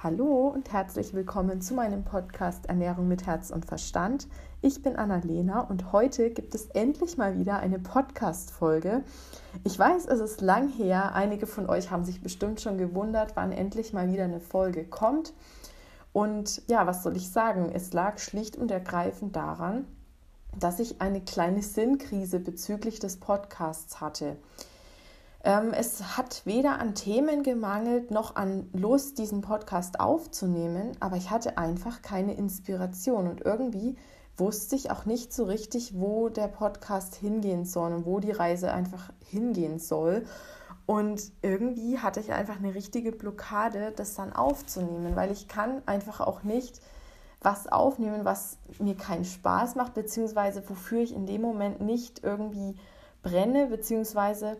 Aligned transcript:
Hallo 0.00 0.46
und 0.46 0.72
herzlich 0.72 1.12
willkommen 1.12 1.60
zu 1.60 1.74
meinem 1.74 2.04
Podcast 2.04 2.66
Ernährung 2.66 3.08
mit 3.08 3.26
Herz 3.26 3.50
und 3.50 3.66
Verstand. 3.66 4.28
Ich 4.62 4.80
bin 4.80 4.94
Annalena 4.94 5.62
und 5.62 5.90
heute 5.90 6.30
gibt 6.30 6.54
es 6.54 6.66
endlich 6.66 7.16
mal 7.16 7.36
wieder 7.36 7.58
eine 7.58 7.80
Podcast-Folge. 7.80 9.02
Ich 9.64 9.76
weiß, 9.76 10.06
es 10.06 10.20
ist 10.20 10.40
lang 10.40 10.68
her. 10.68 11.16
Einige 11.16 11.48
von 11.48 11.68
euch 11.68 11.90
haben 11.90 12.04
sich 12.04 12.22
bestimmt 12.22 12.60
schon 12.60 12.78
gewundert, 12.78 13.32
wann 13.34 13.50
endlich 13.50 13.92
mal 13.92 14.12
wieder 14.12 14.22
eine 14.22 14.38
Folge 14.38 14.84
kommt. 14.84 15.34
Und 16.12 16.62
ja, 16.68 16.86
was 16.86 17.02
soll 17.02 17.16
ich 17.16 17.32
sagen? 17.32 17.68
Es 17.74 17.92
lag 17.92 18.18
schlicht 18.18 18.56
und 18.56 18.70
ergreifend 18.70 19.34
daran, 19.34 19.84
dass 20.56 20.78
ich 20.78 21.00
eine 21.00 21.22
kleine 21.22 21.60
Sinnkrise 21.60 22.38
bezüglich 22.38 23.00
des 23.00 23.16
Podcasts 23.16 24.00
hatte. 24.00 24.36
Ähm, 25.44 25.72
es 25.72 26.16
hat 26.16 26.42
weder 26.44 26.78
an 26.80 26.94
Themen 26.94 27.42
gemangelt 27.42 28.10
noch 28.10 28.36
an 28.36 28.68
Lust, 28.72 29.18
diesen 29.18 29.40
Podcast 29.40 30.00
aufzunehmen, 30.00 30.96
aber 31.00 31.16
ich 31.16 31.30
hatte 31.30 31.58
einfach 31.58 32.02
keine 32.02 32.34
Inspiration 32.34 33.28
und 33.28 33.42
irgendwie 33.42 33.96
wusste 34.36 34.76
ich 34.76 34.90
auch 34.90 35.04
nicht 35.04 35.32
so 35.32 35.44
richtig, 35.44 35.98
wo 35.98 36.28
der 36.28 36.48
Podcast 36.48 37.14
hingehen 37.16 37.64
soll 37.64 37.92
und 37.92 38.06
wo 38.06 38.20
die 38.20 38.30
Reise 38.30 38.72
einfach 38.72 39.12
hingehen 39.24 39.78
soll. 39.78 40.24
Und 40.86 41.32
irgendwie 41.42 41.98
hatte 41.98 42.20
ich 42.20 42.32
einfach 42.32 42.56
eine 42.56 42.74
richtige 42.74 43.12
Blockade, 43.12 43.92
das 43.94 44.14
dann 44.14 44.32
aufzunehmen, 44.32 45.16
weil 45.16 45.30
ich 45.30 45.46
kann 45.46 45.82
einfach 45.86 46.20
auch 46.20 46.44
nicht 46.44 46.80
was 47.40 47.70
aufnehmen, 47.70 48.24
was 48.24 48.58
mir 48.78 48.96
keinen 48.96 49.24
Spaß 49.24 49.74
macht, 49.74 49.94
beziehungsweise 49.94 50.68
wofür 50.68 51.00
ich 51.00 51.14
in 51.14 51.26
dem 51.26 51.42
Moment 51.42 51.80
nicht 51.80 52.24
irgendwie 52.24 52.76
brenne, 53.22 53.66
beziehungsweise 53.66 54.56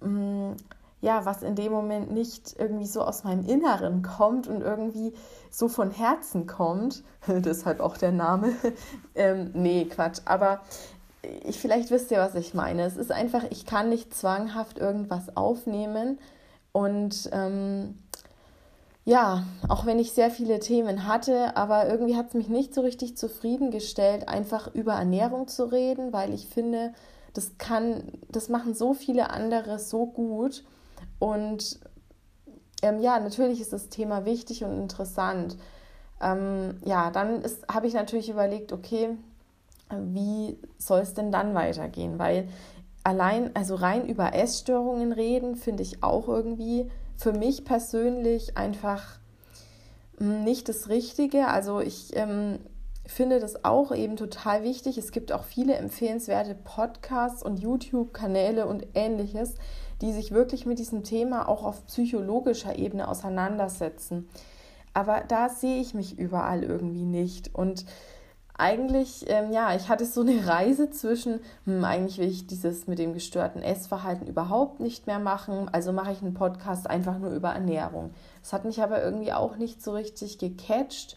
Mm, 0.00 0.52
ja, 1.00 1.24
was 1.24 1.42
in 1.42 1.54
dem 1.54 1.72
Moment 1.72 2.10
nicht 2.10 2.56
irgendwie 2.58 2.86
so 2.86 3.02
aus 3.02 3.24
meinem 3.24 3.44
Inneren 3.46 4.02
kommt 4.02 4.48
und 4.48 4.62
irgendwie 4.62 5.12
so 5.50 5.68
von 5.68 5.90
Herzen 5.90 6.46
kommt. 6.46 7.02
Deshalb 7.28 7.80
auch 7.80 7.96
der 7.96 8.12
Name. 8.12 8.52
ähm, 9.14 9.50
nee, 9.54 9.84
Quatsch. 9.84 10.20
Aber 10.24 10.60
ich, 11.44 11.58
vielleicht 11.58 11.90
wisst 11.90 12.10
ihr, 12.10 12.18
was 12.18 12.34
ich 12.34 12.54
meine. 12.54 12.82
Es 12.82 12.96
ist 12.96 13.12
einfach, 13.12 13.44
ich 13.50 13.66
kann 13.66 13.88
nicht 13.88 14.14
zwanghaft 14.14 14.78
irgendwas 14.78 15.36
aufnehmen. 15.36 16.18
Und 16.72 17.28
ähm, 17.32 17.98
ja, 19.04 19.44
auch 19.68 19.86
wenn 19.86 19.98
ich 19.98 20.12
sehr 20.12 20.30
viele 20.30 20.58
Themen 20.58 21.06
hatte, 21.06 21.56
aber 21.56 21.88
irgendwie 21.88 22.16
hat 22.16 22.28
es 22.28 22.34
mich 22.34 22.48
nicht 22.48 22.74
so 22.74 22.80
richtig 22.80 23.16
zufriedengestellt, 23.16 24.28
einfach 24.28 24.74
über 24.74 24.94
Ernährung 24.94 25.46
zu 25.46 25.64
reden, 25.70 26.12
weil 26.12 26.34
ich 26.34 26.48
finde, 26.48 26.92
das 27.36 27.58
kann, 27.58 28.12
das 28.28 28.48
machen 28.48 28.74
so 28.74 28.94
viele 28.94 29.30
andere 29.30 29.78
so 29.78 30.06
gut. 30.06 30.64
Und 31.18 31.80
ähm, 32.82 33.00
ja, 33.00 33.20
natürlich 33.20 33.60
ist 33.60 33.72
das 33.72 33.88
Thema 33.88 34.24
wichtig 34.24 34.64
und 34.64 34.76
interessant. 34.76 35.56
Ähm, 36.20 36.78
ja, 36.84 37.10
dann 37.10 37.42
habe 37.70 37.86
ich 37.86 37.94
natürlich 37.94 38.30
überlegt, 38.30 38.72
okay, 38.72 39.10
wie 39.90 40.58
soll 40.78 41.00
es 41.00 41.14
denn 41.14 41.30
dann 41.30 41.54
weitergehen? 41.54 42.18
Weil 42.18 42.48
allein, 43.04 43.54
also 43.54 43.74
rein 43.74 44.08
über 44.08 44.34
Essstörungen 44.34 45.12
reden, 45.12 45.56
finde 45.56 45.82
ich 45.82 46.02
auch 46.02 46.28
irgendwie 46.28 46.90
für 47.16 47.32
mich 47.32 47.64
persönlich 47.64 48.56
einfach 48.56 49.18
hm, 50.18 50.42
nicht 50.44 50.68
das 50.68 50.88
Richtige. 50.88 51.48
Also 51.48 51.80
ich 51.80 52.16
ähm, 52.16 52.58
finde 53.06 53.40
das 53.40 53.64
auch 53.64 53.94
eben 53.94 54.16
total 54.16 54.62
wichtig. 54.62 54.98
Es 54.98 55.12
gibt 55.12 55.32
auch 55.32 55.44
viele 55.44 55.74
empfehlenswerte 55.74 56.54
Podcasts 56.54 57.42
und 57.42 57.58
YouTube-Kanäle 57.58 58.66
und 58.66 58.86
ähnliches, 58.94 59.54
die 60.00 60.12
sich 60.12 60.32
wirklich 60.32 60.66
mit 60.66 60.78
diesem 60.78 61.04
Thema 61.04 61.48
auch 61.48 61.64
auf 61.64 61.86
psychologischer 61.86 62.76
Ebene 62.78 63.08
auseinandersetzen. 63.08 64.28
Aber 64.92 65.22
da 65.28 65.48
sehe 65.48 65.80
ich 65.80 65.94
mich 65.94 66.18
überall 66.18 66.62
irgendwie 66.62 67.04
nicht. 67.04 67.54
Und 67.54 67.84
eigentlich, 68.58 69.26
ähm, 69.28 69.52
ja, 69.52 69.74
ich 69.74 69.88
hatte 69.88 70.06
so 70.06 70.22
eine 70.22 70.46
Reise 70.46 70.90
zwischen, 70.90 71.40
hm, 71.64 71.84
eigentlich 71.84 72.18
will 72.18 72.28
ich 72.28 72.46
dieses 72.46 72.86
mit 72.86 72.98
dem 72.98 73.12
gestörten 73.12 73.62
Essverhalten 73.62 74.26
überhaupt 74.26 74.80
nicht 74.80 75.06
mehr 75.06 75.18
machen, 75.18 75.68
also 75.70 75.92
mache 75.92 76.12
ich 76.12 76.22
einen 76.22 76.34
Podcast 76.34 76.88
einfach 76.88 77.18
nur 77.18 77.30
über 77.30 77.50
Ernährung. 77.50 78.14
Das 78.40 78.52
hat 78.52 78.64
mich 78.64 78.82
aber 78.82 79.02
irgendwie 79.02 79.32
auch 79.32 79.56
nicht 79.56 79.82
so 79.82 79.92
richtig 79.92 80.38
gecatcht. 80.38 81.16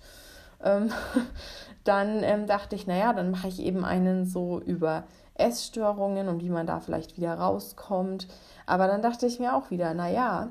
Ähm, 0.63 0.91
dann 1.83 2.23
ähm, 2.23 2.47
dachte 2.47 2.75
ich, 2.75 2.87
naja, 2.87 3.13
dann 3.13 3.31
mache 3.31 3.47
ich 3.47 3.59
eben 3.59 3.85
einen 3.85 4.25
so 4.25 4.59
über 4.59 5.03
Essstörungen 5.35 6.27
und 6.27 6.41
wie 6.41 6.49
man 6.49 6.67
da 6.67 6.79
vielleicht 6.79 7.17
wieder 7.17 7.33
rauskommt. 7.35 8.27
Aber 8.65 8.87
dann 8.87 9.01
dachte 9.01 9.25
ich 9.25 9.39
mir 9.39 9.55
auch 9.55 9.71
wieder, 9.71 9.93
naja, 9.93 10.49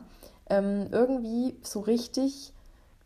ähm, 0.50 0.86
irgendwie 0.91 1.56
so 1.62 1.80
richtig 1.80 2.52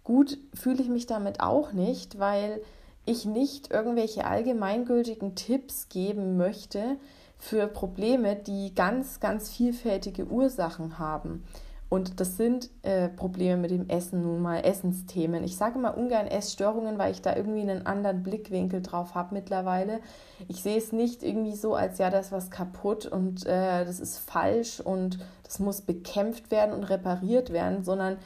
gut 0.05 0.39
fühle 0.55 0.83
ich 0.83 0.89
mich 0.89 1.07
damit 1.07 1.41
auch 1.41 1.73
nicht, 1.73 2.19
weil 2.19 2.61
ich 3.05 3.25
nicht 3.25 3.71
irgendwelche 3.71 4.25
allgemeingültigen 4.25 5.35
Tipps 5.35 5.89
geben 5.89 6.37
möchte 6.37 6.97
für 7.39 7.67
Probleme, 7.67 8.37
die 8.37 8.75
ganz, 8.75 9.19
ganz 9.19 9.51
vielfältige 9.51 10.27
Ursachen 10.27 10.99
haben. 10.99 11.45
Und 11.93 12.21
das 12.21 12.39
sind 12.39 12.71
äh, 12.85 13.11
Probleme 13.11 13.59
mit 13.59 13.71
dem 13.71 13.87
Essen 13.91 14.23
nun 14.23 14.41
mal, 14.41 14.65
Essensthemen. 14.65 15.45
Ich 15.45 15.59
sage 15.59 15.79
mal 15.79 15.91
ungern 15.91 16.27
Essstörungen, 16.27 16.97
weil 16.97 17.13
ich 17.13 17.21
da 17.21 17.37
irgendwie 17.37 17.61
einen 17.61 17.85
anderen 17.85 18.23
Blickwinkel 18.23 18.81
drauf 18.81 19.15
habe 19.15 19.35
mittlerweile. 19.35 20.01
Ich 20.49 20.63
sehe 20.63 20.79
es 20.79 20.93
nicht 20.93 21.23
irgendwie 21.23 21.55
so, 21.55 21.75
als 21.75 21.99
ja, 21.99 22.09
das 22.09 22.29
ist 22.29 22.33
was 22.33 22.51
kaputt 22.51 23.05
und 23.05 23.45
äh, 23.45 23.85
das 23.85 24.01
ist 24.01 24.17
falsch 24.21 24.81
und 24.81 25.19
das 25.45 25.59
muss 25.59 25.83
bekämpft 25.83 26.51
werden 26.51 26.73
und 26.73 26.85
repariert 26.85 27.53
werden, 27.53 27.85
sondern 27.85 28.17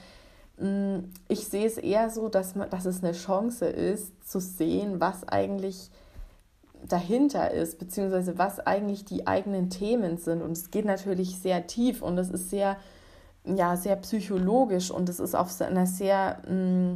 mh, 0.59 0.69
mm, 0.99 1.13
ich 1.27 1.49
sehe 1.49 1.67
es 1.67 1.77
eher 1.77 2.09
so, 2.11 2.29
dass, 2.29 2.55
man, 2.55 2.71
dass 2.71 2.85
es 2.85 3.03
eine 3.03 3.15
Chance 3.15 3.67
ist, 3.67 4.31
zu 4.31 4.39
sehen, 4.39 5.01
was 5.01 5.27
eigentlich 5.27 5.91
dahinter 6.87 7.51
ist, 7.51 7.81
beziehungsweise 7.81 8.39
was 8.39 8.61
eigentlich 8.61 9.05
die 9.05 9.27
eigenen 9.27 9.71
Themen 9.71 10.19
sind. 10.19 10.41
Und 10.41 10.53
es 10.53 10.71
geht 10.71 10.85
natürlich 10.85 11.41
sehr 11.41 11.67
tief 11.67 12.01
und 12.01 12.17
es 12.17 12.31
ist 12.31 12.49
sehr 12.49 12.77
ja, 13.47 13.77
sehr 13.77 13.97
psychologisch 13.97 14.91
und 14.91 15.09
es 15.09 15.21
ist 15.21 15.35
auf 15.35 15.61
einer 15.61 15.87
sehr 15.87 16.39
mh, 16.49 16.55
mm, 16.55 16.95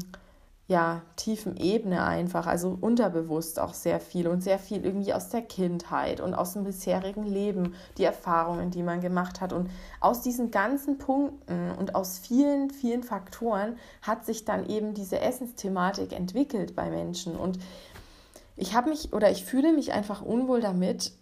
ja, 0.71 1.03
tiefen 1.17 1.57
Ebene 1.57 2.05
einfach, 2.05 2.47
also 2.47 2.79
unterbewusst 2.81 3.59
auch 3.59 3.75
sehr 3.75 3.99
viel 3.99 4.29
und 4.29 4.41
sehr 4.41 4.61
viel 4.61 4.85
irgendwie 4.85 5.13
aus 5.13 5.29
der 5.29 5.43
Kindheit 5.43 6.21
und 6.21 6.33
aus 6.33 6.53
dem 6.53 6.63
bisherigen 6.63 7.25
Leben, 7.25 7.75
die 7.99 8.05
Erfahrungen, 8.05 8.71
die 8.71 8.85
man 8.85 9.01
gemacht 9.01 9.41
hat. 9.41 9.53
Und 9.53 9.69
aus 9.99 10.23
diesen 10.23 10.53
ganzen 10.53 10.97
Punkten 10.97 11.73
und 11.77 11.97
aus 11.97 12.19
vielen, 12.19 12.71
vielen 12.71 13.03
Faktoren 13.03 13.79
hat 14.03 14.25
sich 14.25 14.45
dann 14.45 14.65
eben 14.65 14.95
diese 14.95 15.21
Essensthematik 15.21 16.13
entwickelt 16.13 16.77
bei 16.77 16.89
Menschen. 16.89 17.35
Und 17.35 17.59
ich 18.55 18.73
habe 18.73 18.91
mich 18.91 19.13
oder 19.13 19.29
ich 19.29 19.45
fühle 19.45 19.73
mich 19.73 19.93
einfach 19.93 20.23
unwohl 20.23 20.61
damit, 20.61 21.13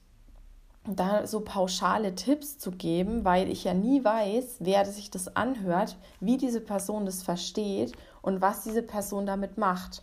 da 0.96 1.26
so 1.26 1.40
pauschale 1.40 2.14
Tipps 2.14 2.58
zu 2.58 2.70
geben, 2.70 3.24
weil 3.24 3.50
ich 3.50 3.64
ja 3.64 3.74
nie 3.74 4.04
weiß, 4.04 4.56
wer 4.60 4.84
sich 4.86 5.10
das 5.10 5.36
anhört, 5.36 5.96
wie 6.20 6.36
diese 6.36 6.60
Person 6.60 7.06
das 7.06 7.22
versteht 7.22 7.92
und 8.22 8.40
was 8.40 8.64
diese 8.64 8.82
Person 8.82 9.26
damit 9.26 9.58
macht. 9.58 10.02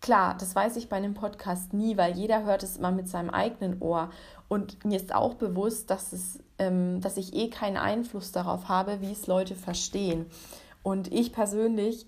Klar, 0.00 0.36
das 0.38 0.54
weiß 0.54 0.76
ich 0.76 0.88
bei 0.88 0.96
einem 0.96 1.14
Podcast 1.14 1.72
nie, 1.72 1.96
weil 1.96 2.16
jeder 2.16 2.44
hört 2.44 2.62
es 2.62 2.76
immer 2.76 2.92
mit 2.92 3.08
seinem 3.08 3.30
eigenen 3.30 3.80
Ohr. 3.80 4.10
Und 4.48 4.84
mir 4.84 4.96
ist 4.96 5.14
auch 5.14 5.34
bewusst, 5.34 5.90
dass, 5.90 6.12
es, 6.12 6.38
ähm, 6.58 7.00
dass 7.00 7.16
ich 7.16 7.34
eh 7.34 7.48
keinen 7.48 7.76
Einfluss 7.76 8.30
darauf 8.30 8.68
habe, 8.68 9.00
wie 9.00 9.12
es 9.12 9.26
Leute 9.26 9.54
verstehen. 9.54 10.26
Und 10.86 11.12
ich 11.12 11.32
persönlich 11.32 12.06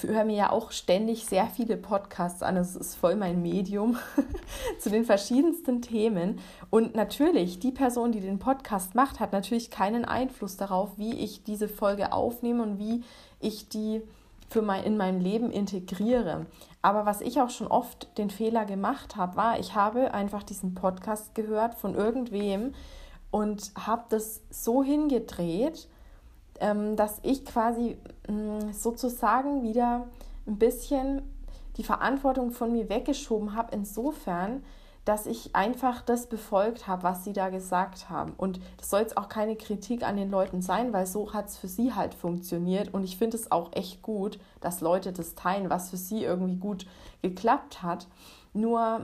höre 0.00 0.24
mir 0.24 0.34
ja 0.34 0.50
auch 0.50 0.72
ständig 0.72 1.26
sehr 1.26 1.46
viele 1.46 1.76
Podcasts 1.76 2.42
an. 2.42 2.56
Es 2.56 2.74
ist 2.74 2.96
voll 2.96 3.14
mein 3.14 3.40
Medium 3.40 3.98
zu 4.80 4.90
den 4.90 5.04
verschiedensten 5.04 5.80
Themen. 5.80 6.40
Und 6.68 6.96
natürlich, 6.96 7.60
die 7.60 7.70
Person, 7.70 8.10
die 8.10 8.18
den 8.18 8.40
Podcast 8.40 8.96
macht, 8.96 9.20
hat 9.20 9.32
natürlich 9.32 9.70
keinen 9.70 10.04
Einfluss 10.04 10.56
darauf, 10.56 10.98
wie 10.98 11.14
ich 11.14 11.44
diese 11.44 11.68
Folge 11.68 12.12
aufnehme 12.12 12.64
und 12.64 12.80
wie 12.80 13.04
ich 13.38 13.68
die 13.68 14.02
für 14.48 14.60
mein, 14.60 14.82
in 14.82 14.96
mein 14.96 15.20
Leben 15.20 15.52
integriere. 15.52 16.46
Aber 16.82 17.06
was 17.06 17.20
ich 17.20 17.40
auch 17.40 17.50
schon 17.50 17.68
oft 17.68 18.18
den 18.18 18.30
Fehler 18.30 18.64
gemacht 18.64 19.14
habe, 19.14 19.36
war, 19.36 19.60
ich 19.60 19.76
habe 19.76 20.12
einfach 20.12 20.42
diesen 20.42 20.74
Podcast 20.74 21.36
gehört 21.36 21.76
von 21.76 21.94
irgendwem 21.94 22.74
und 23.30 23.70
habe 23.78 24.02
das 24.08 24.40
so 24.50 24.82
hingedreht, 24.82 25.86
ähm, 26.60 26.96
dass 26.96 27.18
ich 27.22 27.44
quasi 27.44 27.96
sozusagen 28.72 29.62
wieder 29.62 30.06
ein 30.46 30.58
bisschen 30.58 31.22
die 31.76 31.84
Verantwortung 31.84 32.50
von 32.50 32.72
mir 32.72 32.88
weggeschoben 32.88 33.54
habe, 33.54 33.74
insofern, 33.74 34.64
dass 35.04 35.26
ich 35.26 35.54
einfach 35.54 36.02
das 36.02 36.28
befolgt 36.28 36.88
habe, 36.88 37.04
was 37.04 37.22
sie 37.22 37.32
da 37.32 37.48
gesagt 37.48 38.10
haben. 38.10 38.32
Und 38.36 38.60
das 38.78 38.90
soll 38.90 39.00
jetzt 39.00 39.16
auch 39.16 39.28
keine 39.28 39.54
Kritik 39.54 40.02
an 40.02 40.16
den 40.16 40.30
Leuten 40.30 40.62
sein, 40.62 40.92
weil 40.92 41.06
so 41.06 41.32
hat 41.32 41.48
es 41.48 41.58
für 41.58 41.68
sie 41.68 41.94
halt 41.94 42.14
funktioniert. 42.14 42.92
Und 42.92 43.04
ich 43.04 43.16
finde 43.16 43.36
es 43.36 43.52
auch 43.52 43.70
echt 43.72 44.02
gut, 44.02 44.40
dass 44.60 44.80
Leute 44.80 45.12
das 45.12 45.34
teilen, 45.34 45.70
was 45.70 45.90
für 45.90 45.96
sie 45.96 46.24
irgendwie 46.24 46.56
gut 46.56 46.86
geklappt 47.22 47.82
hat. 47.82 48.08
Nur, 48.52 49.00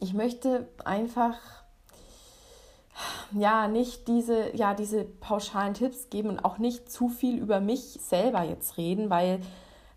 ich 0.00 0.12
möchte 0.12 0.68
einfach 0.84 1.38
ja, 3.32 3.68
nicht 3.68 4.08
diese, 4.08 4.54
ja, 4.56 4.74
diese 4.74 5.04
pauschalen 5.04 5.74
Tipps 5.74 6.10
geben 6.10 6.28
und 6.28 6.44
auch 6.44 6.58
nicht 6.58 6.90
zu 6.90 7.08
viel 7.08 7.38
über 7.38 7.60
mich 7.60 7.98
selber 8.00 8.42
jetzt 8.44 8.76
reden, 8.76 9.10
weil 9.10 9.40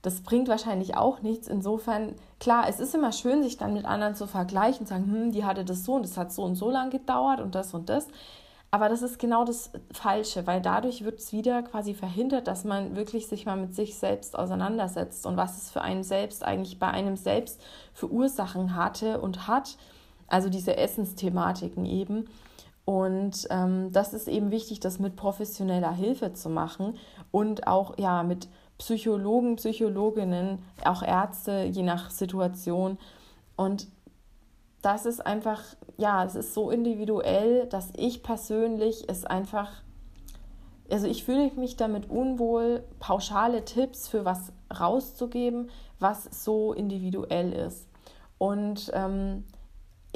das 0.01 0.21
bringt 0.21 0.47
wahrscheinlich 0.47 0.95
auch 0.95 1.21
nichts. 1.21 1.47
Insofern, 1.47 2.15
klar, 2.39 2.65
es 2.69 2.79
ist 2.79 2.95
immer 2.95 3.11
schön, 3.11 3.43
sich 3.43 3.57
dann 3.57 3.73
mit 3.73 3.85
anderen 3.85 4.15
zu 4.15 4.27
vergleichen 4.27 4.81
und 4.81 4.87
sagen, 4.87 5.11
hm, 5.11 5.31
die 5.31 5.45
hatte 5.45 5.65
das 5.65 5.83
so 5.83 5.95
und 5.95 6.03
das 6.03 6.17
hat 6.17 6.31
so 6.31 6.43
und 6.43 6.55
so 6.55 6.69
lang 6.69 6.89
gedauert 6.89 7.41
und 7.41 7.55
das 7.55 7.73
und 7.73 7.89
das. 7.89 8.07
Aber 8.69 8.89
das 8.89 9.01
ist 9.01 9.17
genau 9.17 9.45
das 9.45 9.71
Falsche, 9.91 10.45
weil 10.45 10.61
dadurch 10.61 11.03
wird 11.03 11.19
es 11.19 11.31
wieder 11.31 11.63
quasi 11.63 11.93
verhindert, 11.93 12.47
dass 12.47 12.65
man 12.65 12.95
wirklich 12.95 13.27
sich 13.27 13.45
mal 13.45 13.55
mit 13.55 13.73
sich 13.73 13.95
selbst 13.95 14.37
auseinandersetzt 14.37 15.25
und 15.25 15.37
was 15.37 15.57
es 15.57 15.71
für 15.71 15.81
einen 15.81 16.03
selbst 16.03 16.43
eigentlich 16.43 16.77
bei 16.77 16.87
einem 16.87 17.15
selbst 17.15 17.61
für 17.93 18.11
Ursachen 18.11 18.75
hatte 18.75 19.21
und 19.21 19.47
hat. 19.47 19.77
Also 20.27 20.49
diese 20.49 20.75
Essensthematiken 20.75 21.85
eben. 21.85 22.27
Und 22.89 23.49
ähm, 23.49 23.91
das 23.91 24.13
ist 24.13 24.29
eben 24.29 24.49
wichtig, 24.49 24.79
das 24.79 24.97
mit 24.97 25.17
professioneller 25.17 25.91
Hilfe 25.91 26.31
zu 26.31 26.49
machen 26.49 26.97
und 27.31 27.67
auch 27.67 27.97
ja 27.97 28.23
mit 28.23 28.47
Psychologen, 28.77 29.57
Psychologinnen, 29.57 30.59
auch 30.85 31.03
Ärzte, 31.03 31.65
je 31.65 31.83
nach 31.83 32.09
Situation. 32.11 32.97
Und 33.57 33.89
das 34.81 35.05
ist 35.05 35.19
einfach, 35.19 35.61
ja, 35.97 36.23
es 36.23 36.35
ist 36.35 36.53
so 36.53 36.71
individuell, 36.71 37.65
dass 37.65 37.89
ich 37.97 38.23
persönlich 38.23 39.03
es 39.09 39.25
einfach, 39.25 39.69
also 40.89 41.07
ich 41.07 41.25
fühle 41.25 41.51
mich 41.57 41.75
damit 41.75 42.09
unwohl, 42.09 42.85
pauschale 42.99 43.65
Tipps 43.65 44.07
für 44.07 44.23
was 44.23 44.53
rauszugeben, 44.79 45.71
was 45.99 46.23
so 46.45 46.71
individuell 46.71 47.51
ist. 47.51 47.85
Und 48.37 48.91
ähm, 48.93 49.43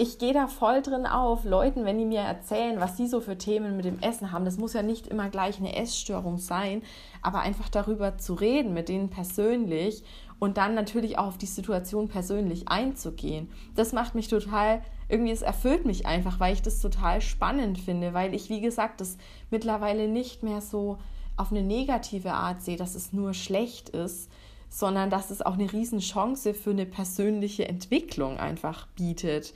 ich 0.02 0.18
gehe 0.18 0.34
da 0.34 0.48
voll 0.48 0.82
drin 0.82 1.06
auf, 1.06 1.46
Leuten, 1.46 1.86
wenn 1.86 2.00
die 2.00 2.06
mir 2.06 2.22
erzählen, 2.22 2.80
was 2.80 2.98
sie 2.98 3.06
so 3.06 3.22
für 3.22 3.38
Themen 3.38 3.76
mit 3.76 3.86
dem 3.86 4.00
Essen 4.00 4.32
haben. 4.32 4.46
Das 4.46 4.58
muss 4.58 4.74
ja 4.74 4.82
nicht 4.82 5.06
immer 5.06 5.30
gleich 5.30 5.60
eine 5.60 5.76
Essstörung 5.76 6.40
sein, 6.40 6.82
aber 7.22 7.42
einfach 7.42 7.70
darüber 7.70 8.18
zu 8.18 8.34
reden 8.34 8.74
mit 8.74 8.90
denen 8.90 9.12
persönlich 9.12 10.04
und 10.40 10.58
dann 10.58 10.74
natürlich 10.74 11.20
auch 11.20 11.28
auf 11.28 11.38
die 11.38 11.46
Situation 11.46 12.08
persönlich 12.08 12.68
einzugehen. 12.68 13.52
Das 13.76 13.94
macht 13.94 14.16
mich 14.16 14.28
total, 14.28 14.82
irgendwie, 15.08 15.34
es 15.34 15.44
erfüllt 15.44 15.86
mich 15.86 16.08
einfach, 16.08 16.40
weil 16.40 16.56
ich 16.56 16.64
das 16.64 16.80
total 16.80 17.22
spannend 17.22 17.78
finde, 17.78 18.16
weil 18.16 18.34
ich, 18.34 18.50
wie 18.50 18.60
gesagt, 18.60 19.02
das 19.02 19.20
mittlerweile 19.52 20.08
nicht 20.08 20.42
mehr 20.42 20.62
so 20.62 20.98
auf 21.38 21.52
eine 21.52 21.62
negative 21.62 22.34
Art 22.34 22.64
sehe, 22.64 22.76
dass 22.76 22.96
es 22.96 23.14
nur 23.14 23.36
schlecht 23.36 23.90
ist, 23.90 24.32
sondern 24.68 25.12
dass 25.12 25.30
es 25.30 25.44
auch 25.44 25.60
eine 25.60 25.72
Riesenchance 25.72 26.56
für 26.56 26.72
eine 26.72 26.88
persönliche 26.88 27.68
Entwicklung 27.68 28.40
einfach 28.40 28.88
bietet. 28.96 29.54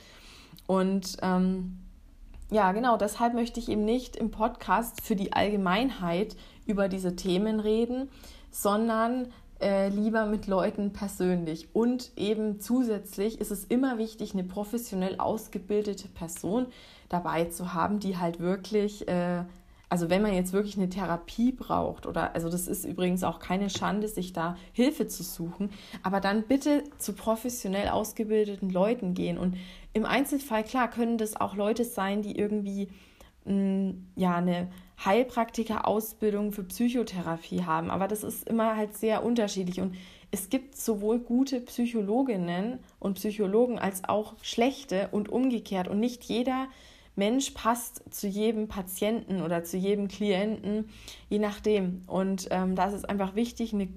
Und 0.68 1.18
ähm, 1.22 1.80
ja, 2.52 2.72
genau, 2.72 2.98
deshalb 2.98 3.34
möchte 3.34 3.60
ich 3.60 3.70
eben 3.70 3.86
nicht 3.86 4.16
im 4.16 4.32
Podcast 4.32 5.02
für 5.02 5.16
die 5.16 5.34
Allgemeinheit 5.34 6.36
über 6.66 6.88
diese 6.88 7.16
Themen 7.16 7.60
reden, 7.60 8.10
sondern 8.52 9.28
äh, 9.62 9.90
lieber 9.90 10.26
mit 10.26 10.48
Leuten 10.48 10.94
persönlich. 10.94 11.70
Und 11.74 12.12
eben 12.18 12.60
zusätzlich 12.60 13.40
ist 13.40 13.52
es 13.52 13.66
immer 13.66 13.98
wichtig, 13.98 14.34
eine 14.34 14.44
professionell 14.44 15.18
ausgebildete 15.18 16.08
Person 16.08 16.68
dabei 17.10 17.46
zu 17.46 17.74
haben, 17.74 18.00
die 18.00 18.18
halt 18.18 18.40
wirklich 18.40 19.08
äh, 19.08 19.44
also 19.90 20.10
wenn 20.10 20.22
man 20.22 20.34
jetzt 20.34 20.52
wirklich 20.52 20.78
eine 20.78 20.90
Therapie 20.90 21.52
braucht 21.52 22.06
oder 22.06 22.34
also 22.36 22.50
das 22.50 22.68
ist 22.68 22.86
übrigens 22.86 23.24
auch 23.24 23.40
keine 23.40 23.70
Schande, 23.70 24.08
sich 24.08 24.34
da 24.34 24.58
Hilfe 24.74 25.08
zu 25.08 25.24
suchen, 25.24 25.70
aber 26.04 26.20
dann 26.20 26.44
bitte 26.44 26.84
zu 26.98 27.14
professionell 27.14 27.90
ausgebildeten 27.90 28.70
Leuten 28.70 29.14
gehen 29.14 29.38
und 29.38 29.56
im 29.96 30.06
Einzelfall 30.06 30.66
klar 30.66 30.90
können 30.90 31.18
das 31.18 31.40
auch 31.40 31.56
Leute 31.56 31.86
sein, 31.86 32.22
die 32.22 32.38
irgendwie 32.38 32.90
mh, 33.46 33.52
hm, 33.54 34.08
ja 34.16 34.36
eine 34.36 34.70
Heilpraktiker-Ausbildung 35.04 36.52
für 36.52 36.64
Psychotherapie 36.66 37.64
haben, 37.64 37.90
aber 37.90 38.08
das 38.08 38.24
ist 38.24 38.48
immer 38.48 38.76
halt 38.76 38.94
sehr 38.96 39.24
unterschiedlich. 39.24 39.80
Und 39.80 39.96
es 40.32 40.50
gibt 40.50 40.76
sowohl 40.76 41.20
gute 41.20 41.62
Psychologinnen 41.62 42.80
und 43.00 43.16
Psychologen 43.16 43.80
als 43.80 44.04
auch 44.04 44.36
schlechte 44.42 45.08
und 45.12 45.30
umgekehrt. 45.30 45.88
Und 45.88 46.02
nicht 46.02 46.26
jeder 46.26 46.68
Mensch 47.16 47.52
passt 47.52 48.04
zu 48.14 48.28
jedem 48.28 48.68
Patienten 48.68 49.42
oder 49.42 49.64
zu 49.64 49.78
jedem 49.78 50.10
Klienten, 50.10 50.90
je 51.30 51.40
nachdem. 51.40 52.02
Und 52.08 52.50
ähm, 52.52 52.76
da 52.76 52.88
ist 52.88 52.96
es 52.96 53.06
einfach 53.06 53.36
wichtig, 53.36 53.74
eine 53.74 53.88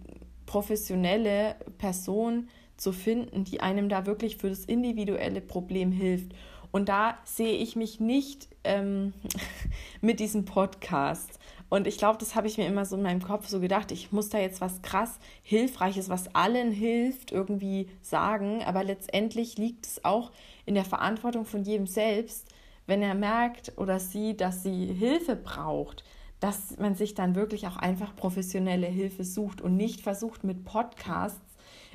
professionelle 0.47 1.57
Person 1.79 2.49
zu 2.79 2.93
finden, 2.93 3.45
die 3.45 3.61
einem 3.61 3.89
da 3.89 4.07
wirklich 4.07 4.37
für 4.37 4.49
das 4.49 4.65
individuelle 4.65 5.41
Problem 5.41 5.93
hilft. 5.93 6.33
Und 6.71 6.89
da 6.89 7.19
sehe 7.25 7.57
ich 7.57 7.77
mich 7.77 8.01
nicht 8.01 8.49
ähm, 8.65 9.13
mit 10.01 10.21
diesem 10.21 10.45
Podcast. 10.45 11.39
Und 11.71 11.87
ich 11.87 11.99
glaube, 11.99 12.19
das 12.19 12.35
habe 12.35 12.47
ich 12.47 12.57
mir 12.57 12.67
immer 12.67 12.85
so 12.85 12.97
in 12.97 13.03
meinem 13.03 13.23
Kopf 13.23 13.47
so 13.49 13.61
gedacht, 13.61 13.93
ich 13.93 14.11
muss 14.13 14.31
da 14.31 14.39
jetzt 14.39 14.61
was 14.61 14.81
krass 14.81 15.19
Hilfreiches, 15.43 16.09
was 16.09 16.35
allen 16.35 16.73
hilft, 16.73 17.31
irgendwie 17.31 17.89
sagen. 18.01 18.63
Aber 18.65 18.85
letztendlich 18.85 19.59
liegt 19.59 19.87
es 19.87 20.05
auch 20.05 20.31
in 20.65 20.75
der 20.75 20.85
Verantwortung 20.85 21.45
von 21.45 21.65
jedem 21.65 21.87
selbst, 21.87 22.47
wenn 22.87 23.03
er 23.03 23.15
merkt 23.15 23.73
oder 23.77 24.01
sieht, 24.01 24.41
dass 24.41 24.63
sie 24.63 24.87
Hilfe 24.87 25.37
braucht, 25.37 26.05
dass 26.41 26.79
man 26.79 26.95
sich 26.95 27.15
dann 27.15 27.35
wirklich 27.35 27.67
auch 27.67 27.77
einfach 27.77 28.17
professionelle 28.17 28.87
Hilfe 28.87 29.25
sucht 29.25 29.61
und 29.61 29.77
nicht 29.77 30.01
versucht 30.01 30.45
mit 30.45 30.65
Podcasts 30.65 31.48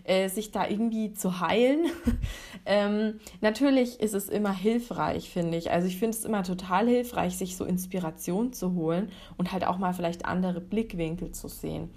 äh, 0.04 0.30
sich 0.30 0.52
da 0.52 0.68
irgendwie 0.68 1.14
zu 1.14 1.40
heilen. 1.40 1.86
ähm, 2.66 3.20
natürlich 3.42 4.00
ist 4.00 4.14
es 4.14 4.30
immer 4.30 4.54
hilfreich, 4.54 5.30
finde 5.30 5.58
ich. 5.58 5.72
Also 5.72 5.88
ich 5.88 5.98
finde 5.98 6.18
es 6.18 6.26
immer 6.26 6.44
total 6.44 6.88
hilfreich, 6.88 7.38
sich 7.38 7.56
so 7.56 7.66
Inspiration 7.66 8.54
zu 8.54 8.74
holen 8.74 9.10
und 9.38 9.52
halt 9.52 9.66
auch 9.66 9.78
mal 9.78 9.94
vielleicht 9.94 10.26
andere 10.26 10.62
Blickwinkel 10.62 11.32
zu 11.32 11.48
sehen. 11.48 11.90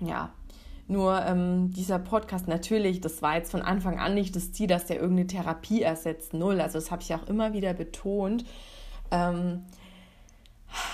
Ja, 0.00 0.32
nur 0.90 1.24
ähm, 1.24 1.70
dieser 1.72 2.00
Podcast, 2.00 2.48
natürlich, 2.48 3.00
das 3.00 3.22
war 3.22 3.36
jetzt 3.36 3.52
von 3.52 3.62
Anfang 3.62 4.00
an 4.00 4.14
nicht 4.14 4.34
das 4.34 4.50
Ziel, 4.50 4.66
dass 4.66 4.86
der 4.86 4.96
irgendeine 4.96 5.28
Therapie 5.28 5.82
ersetzt, 5.82 6.34
null. 6.34 6.60
Also 6.60 6.78
das 6.78 6.90
habe 6.90 7.02
ich 7.02 7.14
auch 7.14 7.28
immer 7.28 7.52
wieder 7.52 7.74
betont. 7.74 8.44
Ähm, 9.12 9.66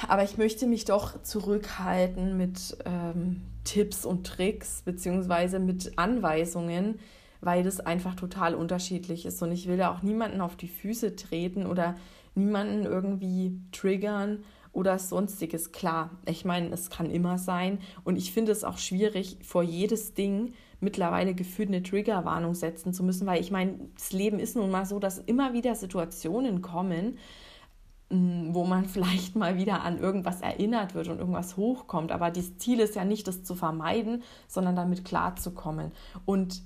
aber 0.08 0.24
ich 0.24 0.38
möchte 0.38 0.66
mich 0.66 0.84
doch 0.84 1.22
zurückhalten 1.22 2.36
mit 2.36 2.76
ähm, 2.84 3.42
Tipps 3.64 4.04
und 4.04 4.26
Tricks 4.26 4.82
beziehungsweise 4.84 5.58
mit 5.58 5.98
Anweisungen, 5.98 6.98
weil 7.40 7.62
das 7.62 7.80
einfach 7.80 8.14
total 8.14 8.54
unterschiedlich 8.54 9.26
ist. 9.26 9.42
Und 9.42 9.52
ich 9.52 9.68
will 9.68 9.76
da 9.76 9.92
auch 9.92 10.02
niemanden 10.02 10.40
auf 10.40 10.56
die 10.56 10.68
Füße 10.68 11.16
treten 11.16 11.66
oder 11.66 11.96
niemanden 12.34 12.84
irgendwie 12.84 13.60
triggern 13.72 14.44
oder 14.72 14.98
sonstiges. 14.98 15.72
Klar, 15.72 16.10
ich 16.26 16.44
meine, 16.44 16.68
es 16.72 16.90
kann 16.90 17.10
immer 17.10 17.38
sein 17.38 17.78
und 18.04 18.16
ich 18.16 18.32
finde 18.32 18.52
es 18.52 18.62
auch 18.62 18.78
schwierig, 18.78 19.38
vor 19.42 19.62
jedes 19.62 20.14
Ding 20.14 20.52
mittlerweile 20.80 21.34
gefühlt 21.34 21.68
eine 21.68 21.82
Triggerwarnung 21.82 22.54
setzen 22.54 22.92
zu 22.92 23.02
müssen, 23.02 23.26
weil 23.26 23.40
ich 23.40 23.50
meine, 23.50 23.78
das 23.94 24.12
Leben 24.12 24.38
ist 24.38 24.56
nun 24.56 24.70
mal 24.70 24.84
so, 24.84 24.98
dass 24.98 25.18
immer 25.18 25.54
wieder 25.54 25.74
Situationen 25.74 26.60
kommen, 26.60 27.14
mm, 27.14 27.18
wo 28.10 28.64
man 28.64 28.84
vielleicht 28.86 29.36
mal 29.36 29.56
wieder 29.56 29.82
an 29.82 29.98
irgendwas 29.98 30.40
erinnert 30.40 30.94
wird 30.94 31.08
und 31.08 31.18
irgendwas 31.18 31.56
hochkommt. 31.56 32.12
Aber 32.12 32.30
das 32.30 32.58
Ziel 32.58 32.80
ist 32.80 32.96
ja 32.96 33.04
nicht, 33.04 33.26
das 33.26 33.42
zu 33.42 33.54
vermeiden, 33.54 34.22
sondern 34.48 34.76
damit 34.76 35.04
klarzukommen. 35.04 35.92
Und 36.24 36.62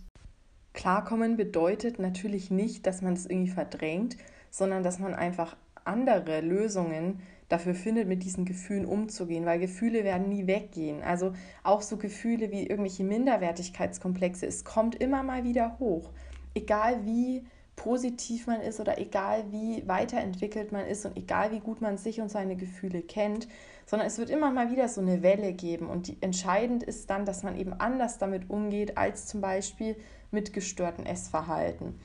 klarkommen 0.73 1.37
bedeutet 1.37 1.99
natürlich 1.99 2.50
nicht, 2.50 2.87
dass 2.87 3.02
man 3.02 3.14
es 3.14 3.25
das 3.25 3.30
irgendwie 3.30 3.50
verdrängt, 3.50 4.16
sondern 4.50 4.82
dass 4.82 4.99
man 4.99 5.14
einfach 5.14 5.56
andere 5.85 6.40
Lösungen 6.40 7.20
dafür 7.49 7.75
findet, 7.75 8.06
mit 8.06 8.23
diesen 8.23 8.44
Gefühlen 8.44 8.87
umzugehen, 8.87 9.44
weil 9.44 9.59
Gefühle 9.59 10.04
werden 10.04 10.28
nie 10.28 10.47
weggehen. 10.47 11.02
Also 11.02 11.32
auch 11.64 11.82
so 11.82 11.97
Gefühle 11.97 12.50
wie 12.52 12.66
irgendwelche 12.66 13.04
Minderwertigkeitskomplexe, 13.04 14.47
es 14.47 14.64
kommt 14.64 14.94
immer 14.94 15.23
mal 15.23 15.44
wieder 15.44 15.78
hoch. 15.78 16.11
Egal 16.54 17.04
wie 17.04 17.44
positiv 17.80 18.46
man 18.46 18.60
ist 18.60 18.78
oder 18.78 18.99
egal 18.99 19.44
wie 19.52 19.88
weiterentwickelt 19.88 20.70
man 20.70 20.84
ist 20.84 21.06
und 21.06 21.16
egal 21.16 21.50
wie 21.50 21.60
gut 21.60 21.80
man 21.80 21.96
sich 21.96 22.20
und 22.20 22.28
seine 22.28 22.54
Gefühle 22.54 23.00
kennt, 23.00 23.49
sondern 23.87 24.06
es 24.06 24.18
wird 24.18 24.28
immer 24.28 24.50
mal 24.50 24.70
wieder 24.70 24.87
so 24.87 25.00
eine 25.00 25.22
Welle 25.22 25.54
geben 25.54 25.88
und 25.88 26.08
die, 26.08 26.18
entscheidend 26.20 26.82
ist 26.82 27.08
dann, 27.08 27.25
dass 27.25 27.42
man 27.42 27.56
eben 27.56 27.72
anders 27.72 28.18
damit 28.18 28.50
umgeht 28.50 28.99
als 28.99 29.26
zum 29.26 29.40
Beispiel 29.40 29.96
mit 30.30 30.52
gestörten 30.52 31.06
Essverhalten. 31.06 31.99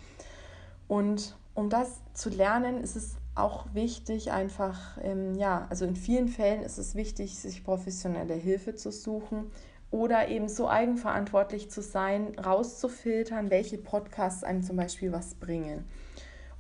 Und 0.88 1.36
um 1.56 1.70
das 1.70 2.00
zu 2.14 2.30
lernen, 2.30 2.82
ist 2.82 2.96
es 2.96 3.18
auch 3.36 3.66
wichtig, 3.74 4.32
einfach, 4.32 4.98
ähm, 5.04 5.36
ja, 5.36 5.68
also 5.70 5.84
in 5.84 5.98
vielen 5.98 6.30
Fällen 6.30 6.64
ist 6.64 6.78
es 6.78 6.96
wichtig, 6.96 7.38
sich 7.38 7.66
professionelle 7.66 8.36
Hilfe 8.36 8.76
zu 8.76 8.94
suchen 8.94 9.52
oder 9.96 10.28
eben 10.28 10.50
so 10.50 10.68
eigenverantwortlich 10.68 11.72
zu 11.72 11.82
sein, 11.82 12.38
rauszufiltern, 12.38 13.50
welche 13.50 13.78
Podcasts 13.78 14.44
einem 14.44 14.62
zum 14.62 14.76
Beispiel 14.76 15.14
was 15.14 15.36
bringen. 15.36 15.86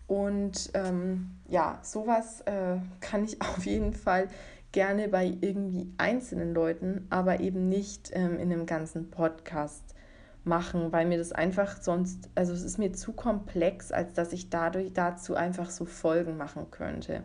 Und 0.07 0.71
ähm, 0.73 1.31
ja, 1.49 1.79
sowas 1.81 2.39
äh, 2.45 2.77
kann 3.01 3.25
ich 3.25 3.41
auf 3.41 3.65
jeden 3.65 3.91
Fall 3.91 4.29
gerne 4.71 5.09
bei 5.09 5.37
irgendwie 5.41 5.91
einzelnen 5.97 6.53
Leuten, 6.53 7.07
aber 7.09 7.41
eben 7.41 7.67
nicht 7.67 8.09
ähm, 8.13 8.39
in 8.39 8.53
einem 8.53 8.65
ganzen 8.65 9.11
Podcast 9.11 9.83
machen, 10.45 10.93
weil 10.93 11.05
mir 11.05 11.17
das 11.17 11.33
einfach 11.33 11.81
sonst, 11.81 12.29
also 12.35 12.53
es 12.53 12.63
ist 12.63 12.77
mir 12.77 12.93
zu 12.93 13.11
komplex, 13.11 13.91
als 13.91 14.13
dass 14.13 14.31
ich 14.31 14.49
dadurch 14.49 14.93
dazu 14.93 15.35
einfach 15.35 15.71
so 15.71 15.83
Folgen 15.83 16.37
machen 16.37 16.71
könnte. 16.71 17.23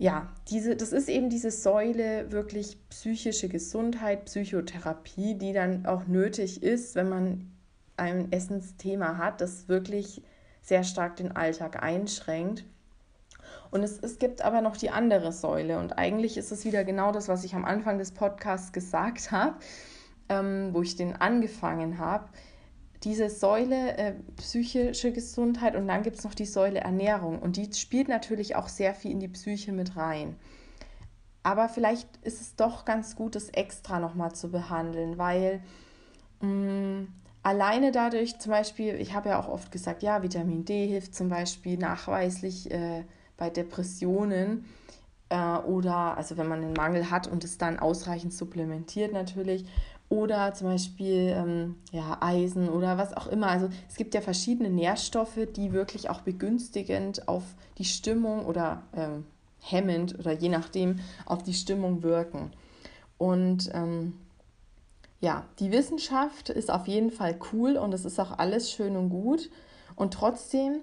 Ja, 0.00 0.28
diese, 0.48 0.76
das 0.76 0.92
ist 0.92 1.10
eben 1.10 1.28
diese 1.28 1.50
Säule 1.50 2.32
wirklich 2.32 2.78
psychische 2.88 3.50
Gesundheit, 3.50 4.24
Psychotherapie, 4.24 5.34
die 5.34 5.52
dann 5.52 5.84
auch 5.84 6.06
nötig 6.06 6.62
ist, 6.62 6.94
wenn 6.94 7.10
man 7.10 7.52
ein 7.98 8.32
Essensthema 8.32 9.18
hat, 9.18 9.42
das 9.42 9.68
wirklich 9.68 10.22
sehr 10.62 10.84
stark 10.84 11.16
den 11.16 11.36
Alltag 11.36 11.82
einschränkt. 11.82 12.64
Und 13.70 13.82
es, 13.82 13.98
es 13.98 14.18
gibt 14.18 14.40
aber 14.40 14.62
noch 14.62 14.78
die 14.78 14.88
andere 14.88 15.32
Säule. 15.32 15.78
Und 15.78 15.98
eigentlich 15.98 16.38
ist 16.38 16.50
es 16.50 16.64
wieder 16.64 16.82
genau 16.82 17.12
das, 17.12 17.28
was 17.28 17.44
ich 17.44 17.54
am 17.54 17.66
Anfang 17.66 17.98
des 17.98 18.12
Podcasts 18.12 18.72
gesagt 18.72 19.30
habe, 19.32 19.56
ähm, 20.30 20.70
wo 20.72 20.80
ich 20.80 20.96
den 20.96 21.14
angefangen 21.14 21.98
habe. 21.98 22.30
Diese 23.04 23.30
Säule 23.30 23.96
äh, 23.96 24.14
psychische 24.36 25.12
Gesundheit 25.12 25.74
und 25.74 25.88
dann 25.88 26.02
gibt 26.02 26.18
es 26.18 26.24
noch 26.24 26.34
die 26.34 26.44
Säule 26.46 26.80
Ernährung. 26.80 27.38
Und 27.38 27.56
die 27.56 27.72
spielt 27.72 28.08
natürlich 28.08 28.56
auch 28.56 28.68
sehr 28.68 28.94
viel 28.94 29.10
in 29.10 29.20
die 29.20 29.28
Psyche 29.28 29.72
mit 29.72 29.96
rein. 29.96 30.36
Aber 31.42 31.68
vielleicht 31.68 32.08
ist 32.22 32.40
es 32.40 32.56
doch 32.56 32.84
ganz 32.84 33.16
gut, 33.16 33.34
das 33.34 33.48
extra 33.48 33.98
nochmal 33.98 34.34
zu 34.34 34.50
behandeln, 34.50 35.16
weil 35.16 35.62
mh, 36.40 36.48
mm, 36.48 37.08
alleine 37.42 37.92
dadurch 37.92 38.38
zum 38.38 38.52
Beispiel, 38.52 38.96
ich 38.96 39.14
habe 39.14 39.30
ja 39.30 39.40
auch 39.40 39.48
oft 39.48 39.72
gesagt, 39.72 40.02
ja, 40.02 40.22
Vitamin 40.22 40.64
D 40.64 40.86
hilft 40.86 41.14
zum 41.14 41.28
Beispiel 41.28 41.78
nachweislich 41.78 42.70
äh, 42.70 43.04
bei 43.36 43.48
Depressionen 43.48 44.66
äh, 45.30 45.56
oder 45.56 46.16
also 46.16 46.36
wenn 46.36 46.48
man 46.48 46.62
einen 46.62 46.74
Mangel 46.74 47.10
hat 47.10 47.26
und 47.26 47.44
es 47.44 47.56
dann 47.56 47.78
ausreichend 47.78 48.34
supplementiert 48.34 49.12
natürlich 49.12 49.64
oder 50.10 50.52
zum 50.54 50.66
Beispiel 50.66 51.32
ähm, 51.34 51.76
ja, 51.92 52.18
Eisen 52.20 52.68
oder 52.68 52.98
was 52.98 53.16
auch 53.16 53.28
immer. 53.28 53.46
Also 53.46 53.70
es 53.88 53.94
gibt 53.94 54.12
ja 54.12 54.20
verschiedene 54.20 54.68
Nährstoffe, 54.68 55.38
die 55.56 55.72
wirklich 55.72 56.10
auch 56.10 56.20
begünstigend 56.20 57.28
auf 57.28 57.44
die 57.78 57.84
Stimmung 57.84 58.44
oder 58.44 58.82
ähm, 58.94 59.24
hemmend 59.60 60.18
oder 60.18 60.32
je 60.32 60.48
nachdem 60.48 60.98
auf 61.26 61.44
die 61.44 61.54
Stimmung 61.54 62.02
wirken. 62.02 62.50
Und 63.18 63.70
ähm, 63.72 64.14
ja, 65.20 65.44
die 65.60 65.70
Wissenschaft 65.70 66.48
ist 66.48 66.72
auf 66.72 66.88
jeden 66.88 67.12
Fall 67.12 67.38
cool 67.52 67.76
und 67.76 67.94
es 67.94 68.04
ist 68.04 68.18
auch 68.18 68.36
alles 68.36 68.72
schön 68.72 68.96
und 68.96 69.10
gut. 69.10 69.48
Und 69.94 70.12
trotzdem 70.12 70.80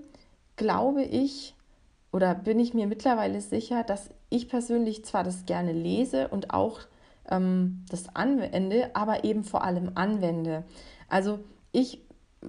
glaube 0.55 1.03
ich, 1.03 1.53
oder 2.13 2.33
bin 2.33 2.59
ich 2.59 2.73
mir 2.73 2.87
mittlerweile 2.87 3.41
sicher, 3.41 3.83
dass 3.83 4.09
ich 4.29 4.47
persönlich 4.47 5.03
zwar 5.03 5.25
das 5.25 5.45
gerne 5.45 5.73
lese 5.73 6.29
und 6.29 6.53
auch 6.53 6.79
ähm, 7.29 7.85
das 7.89 8.15
anwende, 8.15 8.95
aber 8.95 9.23
eben 9.23 9.43
vor 9.43 9.63
allem 9.63 9.91
anwende. 9.95 10.63
Also 11.09 11.39
ich 11.71 12.01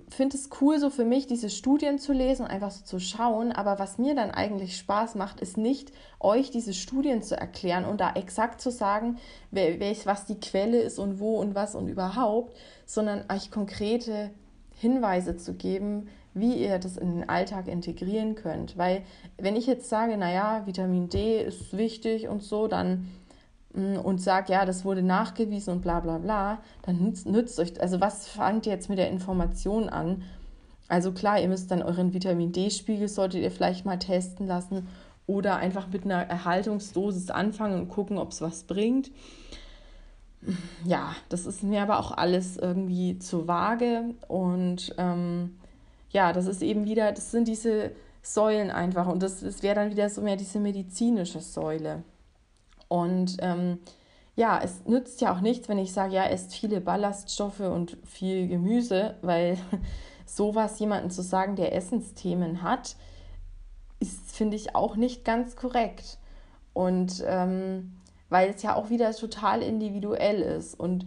finde 0.09 0.37
es 0.37 0.51
cool, 0.61 0.79
so 0.79 0.91
für 0.91 1.05
mich 1.05 1.27
diese 1.27 1.49
Studien 1.49 1.99
zu 1.99 2.13
lesen 2.13 2.43
und 2.43 2.51
einfach 2.51 2.71
so 2.71 2.85
zu 2.85 3.01
schauen. 3.01 3.53
Aber 3.53 3.79
was 3.79 3.99
mir 3.99 4.15
dann 4.15 4.31
eigentlich 4.31 4.77
Spaß 4.77 5.15
macht, 5.15 5.41
ist 5.41 5.57
nicht, 5.57 5.93
euch 6.21 6.51
diese 6.51 6.75
Studien 6.75 7.23
zu 7.23 7.37
erklären 7.37 7.85
und 7.85 8.01
da 8.01 8.13
exakt 8.13 8.61
zu 8.61 8.71
sagen, 8.71 9.19
welch, 9.51 10.07
was 10.07 10.27
die 10.27 10.39
Quelle 10.39 10.81
ist 10.81 10.99
und 10.99 11.21
wo 11.21 11.39
und 11.39 11.55
was 11.55 11.75
und 11.75 11.89
überhaupt, 11.89 12.57
sondern 12.87 13.25
euch 13.33 13.51
konkrete 13.51 14.31
Hinweise 14.75 15.37
zu 15.37 15.55
geben, 15.55 16.09
wie 16.35 16.55
ihr 16.55 16.79
das 16.79 16.97
in 16.97 17.17
den 17.17 17.29
Alltag 17.29 17.67
integrieren 17.67 18.35
könnt. 18.35 18.77
Weil 18.77 19.03
wenn 19.39 19.57
ich 19.57 19.67
jetzt 19.67 19.89
sage, 19.89 20.17
naja, 20.17 20.67
Vitamin 20.67 21.09
D 21.09 21.43
ist 21.43 21.77
wichtig 21.77 22.29
und 22.29 22.43
so, 22.43 22.69
dann 22.69 23.09
und 23.75 24.21
sage, 24.21 24.53
ja, 24.53 24.65
das 24.65 24.85
wurde 24.85 25.03
nachgewiesen 25.03 25.75
und 25.75 25.83
bla 25.83 26.01
bla 26.01 26.19
bla, 26.19 26.59
dann 26.83 27.03
nützt, 27.03 27.27
nützt 27.27 27.61
euch, 27.61 27.81
also 27.81 28.01
was 28.01 28.27
fangt 28.29 28.67
ihr 28.67 28.73
jetzt 28.73 28.89
mit 28.89 28.99
der 28.99 29.11
Information 29.11 29.89
an? 29.89 30.23
Also 30.89 31.13
klar, 31.13 31.39
ihr 31.39 31.49
müsst 31.49 31.71
dann 31.71 31.83
euren 31.83 32.15
Vitamin 32.15 32.53
D-Spiegel, 32.53 33.09
solltet 33.09 33.43
ihr 33.43 33.51
vielleicht 33.51 33.85
mal 33.85 33.99
testen 33.99 34.47
lassen 34.47 34.89
oder 35.27 35.57
einfach 35.57 35.89
mit 35.89 36.05
einer 36.05 36.23
Erhaltungsdosis 36.23 37.31
anfangen 37.31 37.83
und 37.83 37.89
gucken, 37.89 38.19
ob 38.19 38.33
es 38.33 38.41
was 38.41 38.65
bringt. 38.65 39.11
Ja, 40.85 41.15
das 41.29 41.47
ist 41.47 41.63
mir 41.63 41.83
aber 41.83 41.99
auch 41.99 42.13
alles 42.13 42.57
irgendwie 42.57 43.19
zu 43.19 43.47
vage 43.47 44.15
und 44.29 44.95
ähm, 44.97 45.59
ja, 46.11 46.33
das 46.33 46.47
ist 46.47 46.63
eben 46.63 46.87
wieder, 46.87 47.13
das 47.13 47.33
sind 47.33 47.49
diese 47.49 47.91
Säulen 48.23 48.71
einfach 48.71 49.09
und 49.09 49.23
das, 49.23 49.41
das 49.41 49.63
wäre 49.63 49.75
dann 49.75 49.91
wieder 49.91 50.09
so 50.09 50.23
mehr 50.23 50.37
diese 50.37 50.59
medizinische 50.59 51.41
Säule. 51.41 52.03
Und 52.89 53.37
ähm, 53.41 53.79
ja, 54.35 54.61
es 54.63 54.85
nützt 54.87 55.21
ja 55.21 55.35
auch 55.35 55.41
nichts, 55.41 55.69
wenn 55.69 55.79
ich 55.79 55.93
sage, 55.93 56.15
ja, 56.15 56.25
esst 56.25 56.55
viele 56.55 56.81
Ballaststoffe 56.81 57.61
und 57.61 57.99
viel 58.05 58.49
Gemüse, 58.49 59.17
weil 59.23 59.59
sowas 60.27 60.79
jemanden 60.79 61.11
zu 61.11 61.23
sagen, 61.23 61.57
der 61.57 61.75
Essensthemen 61.75 62.63
hat, 62.63 62.97
ist, 64.01 64.33
finde 64.33 64.57
ich, 64.57 64.75
auch 64.75 64.97
nicht 64.97 65.25
ganz 65.25 65.57
korrekt. 65.57 66.19
Und 66.73 67.25
ähm, 67.27 67.95
weil 68.29 68.51
es 68.51 68.63
ja 68.63 68.77
auch 68.77 68.91
wieder 68.91 69.13
total 69.13 69.63
individuell 69.63 70.41
ist. 70.41 70.79
Und 70.79 71.07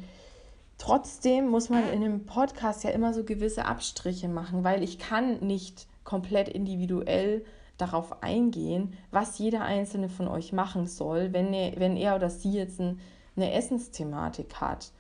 Trotzdem 0.82 1.48
muss 1.48 1.70
man 1.70 1.88
in 1.90 2.04
einem 2.04 2.26
Podcast 2.26 2.84
ja 2.84 2.90
immer 2.90 3.14
so 3.14 3.24
gewisse 3.24 3.66
Abstriche 3.66 4.28
machen, 4.28 4.64
weil 4.64 4.82
ich 4.82 4.98
kann 4.98 5.38
nicht 5.42 5.86
komplett 6.04 6.50
individuell 6.50 7.46
darauf 7.82 8.22
eingehen, 8.24 8.94
was 9.12 9.38
jeder 9.40 9.62
einzelne 9.62 10.10
von 10.10 10.28
euch 10.28 10.54
machen 10.54 10.88
soll, 10.88 11.34
wenn 11.34 11.54
er, 11.54 11.80
wenn 11.80 11.98
er 11.98 12.16
oder 12.16 12.30
sie 12.30 12.54
jetzt 12.54 12.80
ein, 12.80 13.00
eine 13.36 13.52
Essensthematik 13.54 14.56
hat. 14.62 14.92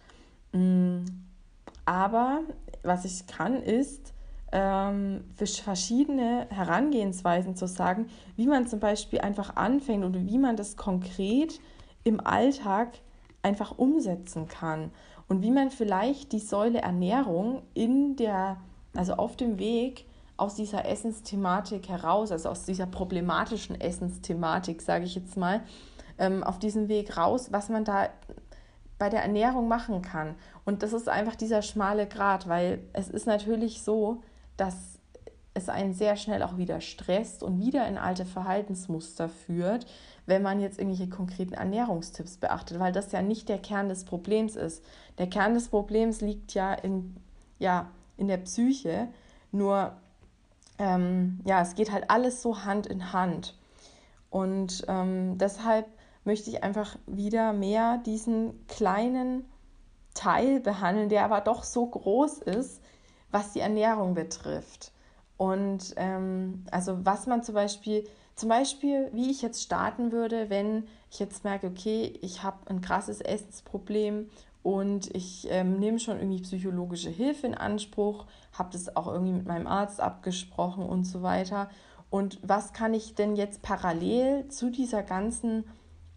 Mm, 0.51 1.05
aber 1.85 2.41
was 2.83 3.05
ich 3.05 3.27
kann, 3.27 3.61
ist 3.61 4.13
ähm, 4.51 5.23
für 5.35 5.47
verschiedene 5.47 6.47
Herangehensweisen 6.49 7.55
zu 7.55 7.67
sagen, 7.67 8.07
wie 8.35 8.47
man 8.47 8.67
zum 8.67 8.79
Beispiel 8.79 9.19
einfach 9.19 9.55
anfängt 9.55 10.03
oder 10.03 10.25
wie 10.25 10.37
man 10.37 10.55
das 10.55 10.75
konkret 10.75 11.59
im 12.03 12.19
Alltag 12.19 12.89
einfach 13.43 13.77
umsetzen 13.77 14.47
kann 14.47 14.91
und 15.27 15.41
wie 15.41 15.51
man 15.51 15.69
vielleicht 15.69 16.31
die 16.31 16.39
Säule 16.39 16.81
Ernährung 16.81 17.61
in 17.73 18.15
der, 18.15 18.57
also 18.95 19.13
auf 19.13 19.37
dem 19.37 19.59
Weg 19.59 20.05
aus 20.41 20.55
dieser 20.55 20.85
Essensthematik 20.85 21.87
heraus, 21.87 22.31
also 22.31 22.49
aus 22.49 22.65
dieser 22.65 22.87
problematischen 22.87 23.79
Essensthematik, 23.79 24.81
sage 24.81 25.05
ich 25.05 25.13
jetzt 25.13 25.37
mal, 25.37 25.61
ähm, 26.17 26.43
auf 26.43 26.57
diesem 26.57 26.87
Weg 26.87 27.15
raus, 27.15 27.49
was 27.51 27.69
man 27.69 27.85
da 27.85 28.09
bei 28.97 29.09
der 29.09 29.21
Ernährung 29.21 29.67
machen 29.67 30.01
kann. 30.01 30.33
Und 30.65 30.81
das 30.81 30.93
ist 30.93 31.07
einfach 31.09 31.35
dieser 31.35 31.61
schmale 31.61 32.07
Grat, 32.07 32.49
weil 32.49 32.79
es 32.93 33.07
ist 33.07 33.27
natürlich 33.27 33.83
so, 33.83 34.23
dass 34.57 34.99
es 35.53 35.69
einen 35.69 35.93
sehr 35.93 36.15
schnell 36.15 36.41
auch 36.41 36.57
wieder 36.57 36.81
stresst 36.81 37.43
und 37.43 37.59
wieder 37.59 37.87
in 37.87 37.99
alte 37.99 38.25
Verhaltensmuster 38.25 39.29
führt, 39.29 39.85
wenn 40.25 40.41
man 40.41 40.59
jetzt 40.59 40.79
irgendwelche 40.79 41.09
konkreten 41.09 41.53
Ernährungstipps 41.53 42.37
beachtet, 42.37 42.79
weil 42.79 42.93
das 42.93 43.11
ja 43.11 43.21
nicht 43.21 43.47
der 43.47 43.59
Kern 43.59 43.89
des 43.89 44.05
Problems 44.05 44.55
ist. 44.55 44.83
Der 45.19 45.27
Kern 45.27 45.53
des 45.53 45.67
Problems 45.67 46.21
liegt 46.21 46.55
ja 46.55 46.73
in, 46.73 47.15
ja, 47.59 47.91
in 48.17 48.27
der 48.27 48.37
Psyche, 48.37 49.07
nur 49.51 49.97
ähm, 50.81 51.39
ja, 51.45 51.61
es 51.61 51.75
geht 51.75 51.91
halt 51.91 52.09
alles 52.09 52.41
so 52.41 52.65
Hand 52.65 52.87
in 52.87 53.13
Hand. 53.13 53.55
Und 54.31 54.83
ähm, 54.87 55.37
deshalb 55.37 55.85
möchte 56.23 56.49
ich 56.49 56.63
einfach 56.63 56.97
wieder 57.05 57.53
mehr 57.53 57.99
diesen 57.99 58.65
kleinen 58.67 59.45
Teil 60.15 60.59
behandeln, 60.59 61.09
der 61.09 61.23
aber 61.23 61.41
doch 61.41 61.63
so 61.63 61.85
groß 61.85 62.39
ist, 62.39 62.81
was 63.29 63.53
die 63.53 63.59
Ernährung 63.59 64.15
betrifft. 64.15 64.91
Und 65.37 65.93
ähm, 65.97 66.65
also 66.71 67.05
was 67.05 67.27
man 67.27 67.43
zum 67.43 67.55
Beispiel 67.55 68.07
zum 68.35 68.49
Beispiel, 68.49 69.09
wie 69.13 69.29
ich 69.29 69.43
jetzt 69.43 69.61
starten 69.61 70.11
würde, 70.11 70.49
wenn 70.49 70.87
ich 71.11 71.19
jetzt 71.19 71.43
merke, 71.43 71.67
okay, 71.67 72.17
ich 72.21 72.41
habe 72.41 72.57
ein 72.71 72.81
krasses 72.81 73.21
Essensproblem 73.21 74.29
und 74.63 75.13
ich 75.15 75.47
ähm, 75.49 75.79
nehme 75.79 75.99
schon 75.99 76.17
irgendwie 76.17 76.41
psychologische 76.41 77.09
Hilfe 77.09 77.47
in 77.47 77.55
Anspruch, 77.55 78.25
habe 78.53 78.69
das 78.71 78.95
auch 78.95 79.07
irgendwie 79.07 79.33
mit 79.33 79.47
meinem 79.47 79.67
Arzt 79.67 79.99
abgesprochen 79.99 80.85
und 80.85 81.05
so 81.05 81.23
weiter. 81.23 81.69
Und 82.09 82.39
was 82.43 82.73
kann 82.73 82.93
ich 82.93 83.15
denn 83.15 83.35
jetzt 83.35 83.61
parallel 83.61 84.47
zu 84.49 84.69
dieser 84.69 85.01
ganzen, 85.01 85.63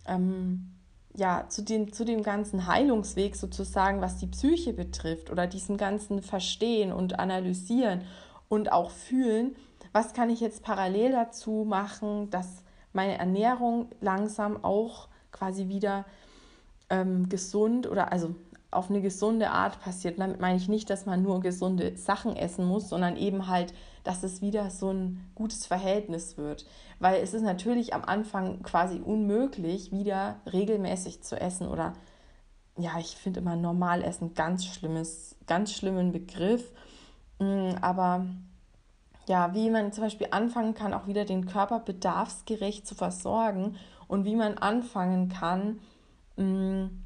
ähm, 0.07 0.73
ja, 1.17 1.47
zu, 1.49 1.63
den, 1.63 1.93
zu 1.93 2.05
dem 2.05 2.23
ganzen 2.23 2.67
Heilungsweg 2.67 3.37
sozusagen, 3.37 4.01
was 4.01 4.19
die 4.19 4.27
Psyche 4.27 4.73
betrifft 4.73 5.31
oder 5.31 5.47
diesen 5.47 5.77
ganzen 5.77 6.21
Verstehen 6.21 6.93
und 6.93 7.19
Analysieren 7.19 8.03
und 8.49 8.73
auch 8.73 8.91
Fühlen, 8.91 9.55
was 9.93 10.13
kann 10.13 10.29
ich 10.29 10.41
jetzt 10.41 10.63
parallel 10.65 11.13
dazu 11.13 11.65
machen, 11.67 12.29
dass 12.31 12.65
meine 12.93 13.17
Ernährung 13.17 13.89
langsam 14.01 14.63
auch 14.65 15.09
quasi 15.31 15.69
wieder 15.69 16.05
ähm, 16.91 17.29
gesund 17.29 17.89
oder 17.89 18.13
also 18.13 18.35
auf 18.75 18.91
eine 18.91 19.01
gesunde 19.01 19.51
Art 19.51 19.81
passiert. 19.81 20.19
damit 20.19 20.41
meine 20.41 20.57
ich 20.57 20.69
nicht, 20.69 20.91
dass 20.91 21.07
man 21.07 21.23
nur 21.23 21.41
gesunde 21.41 21.97
Sachen 21.97 22.37
essen 22.37 22.67
muss, 22.67 22.89
sondern 22.89 23.17
eben 23.17 23.47
halt, 23.47 23.73
dass 24.03 24.23
es 24.23 24.43
wieder 24.43 24.69
so 24.71 24.91
ein 24.91 25.31
gutes 25.35 25.67
Verhältnis 25.67 26.37
wird. 26.37 26.67
Weil 26.99 27.23
es 27.23 27.35
ist 27.35 27.43
natürlich 27.43 27.95
am 27.95 28.05
Anfang 28.05 28.63
quasi 28.63 29.01
unmöglich, 29.01 29.93
wieder 29.93 30.41
regelmäßig 30.53 31.23
zu 31.23 31.41
essen 31.41 31.69
oder 31.69 31.95
ja, 32.77 32.99
ich 32.99 33.17
finde 33.17 33.41
immer 33.41 33.55
normal 33.55 34.03
essen 34.03 34.35
ganz 34.35 34.67
schlimmes, 34.67 35.37
ganz 35.47 35.73
schlimmen 35.73 36.11
Begriff. 36.11 36.73
Mm, 37.39 37.71
aber 37.81 38.27
ja, 39.27 39.55
wie 39.55 39.71
man 39.71 39.93
zum 39.93 40.05
Beispiel 40.05 40.29
anfangen 40.33 40.75
kann, 40.75 40.93
auch 40.93 41.07
wieder 41.07 41.25
den 41.25 41.47
Körper 41.47 41.79
bedarfsgerecht 41.81 42.87
zu 42.87 42.95
versorgen 42.95 43.77
und 44.09 44.25
wie 44.25 44.35
man 44.35 44.59
anfangen 44.59 45.29
kann, 45.29 45.79
mh, 46.37 46.45
mm, 46.45 47.05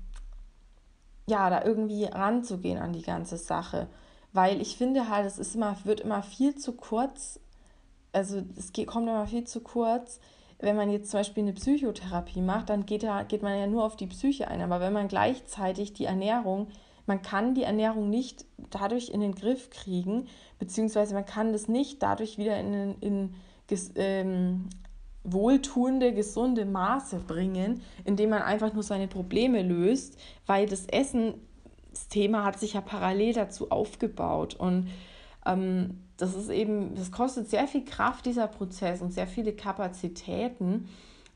ja, 1.28 1.50
da 1.50 1.64
irgendwie 1.64 2.04
ranzugehen 2.04 2.78
an 2.78 2.92
die 2.92 3.02
ganze 3.02 3.36
Sache. 3.36 3.88
Weil 4.32 4.60
ich 4.60 4.76
finde 4.76 5.08
halt, 5.08 5.26
es 5.26 5.38
ist 5.38 5.54
immer, 5.54 5.76
wird 5.84 6.00
immer 6.00 6.22
viel 6.22 6.54
zu 6.56 6.72
kurz, 6.72 7.40
also 8.12 8.42
es 8.56 8.72
geht, 8.72 8.88
kommt 8.88 9.08
immer 9.08 9.26
viel 9.26 9.44
zu 9.44 9.60
kurz, 9.60 10.20
wenn 10.58 10.76
man 10.76 10.90
jetzt 10.90 11.10
zum 11.10 11.20
Beispiel 11.20 11.44
eine 11.44 11.52
Psychotherapie 11.52 12.40
macht, 12.40 12.68
dann 12.68 12.84
geht, 12.84 13.04
da, 13.04 13.22
geht 13.22 13.42
man 13.42 13.58
ja 13.58 13.66
nur 13.66 13.84
auf 13.84 13.96
die 13.96 14.08
Psyche 14.08 14.48
ein. 14.48 14.60
Aber 14.60 14.80
wenn 14.80 14.92
man 14.92 15.08
gleichzeitig 15.08 15.92
die 15.92 16.06
Ernährung, 16.06 16.68
man 17.06 17.22
kann 17.22 17.54
die 17.54 17.62
Ernährung 17.62 18.10
nicht 18.10 18.44
dadurch 18.70 19.08
in 19.08 19.20
den 19.20 19.34
Griff 19.34 19.70
kriegen, 19.70 20.26
beziehungsweise 20.58 21.14
man 21.14 21.24
kann 21.24 21.52
das 21.52 21.68
nicht 21.68 22.02
dadurch 22.02 22.38
wieder 22.38 22.58
in, 22.58 22.96
in, 23.00 23.34
ähm, 23.94 24.68
wohltuende, 25.32 26.12
gesunde 26.12 26.64
Maße 26.64 27.20
bringen, 27.26 27.82
indem 28.04 28.30
man 28.30 28.42
einfach 28.42 28.72
nur 28.72 28.82
seine 28.82 29.08
Probleme 29.08 29.62
löst, 29.62 30.18
weil 30.46 30.66
das 30.66 30.86
Essen, 30.86 31.34
das 31.90 32.08
Thema 32.08 32.44
hat 32.44 32.58
sich 32.58 32.74
ja 32.74 32.80
parallel 32.80 33.34
dazu 33.34 33.70
aufgebaut 33.70 34.54
und 34.54 34.88
ähm, 35.46 36.02
das 36.16 36.34
ist 36.34 36.50
eben, 36.50 36.94
das 36.96 37.12
kostet 37.12 37.48
sehr 37.48 37.66
viel 37.66 37.84
Kraft, 37.84 38.26
dieser 38.26 38.48
Prozess 38.48 39.00
und 39.00 39.12
sehr 39.12 39.26
viele 39.26 39.52
Kapazitäten, 39.52 40.88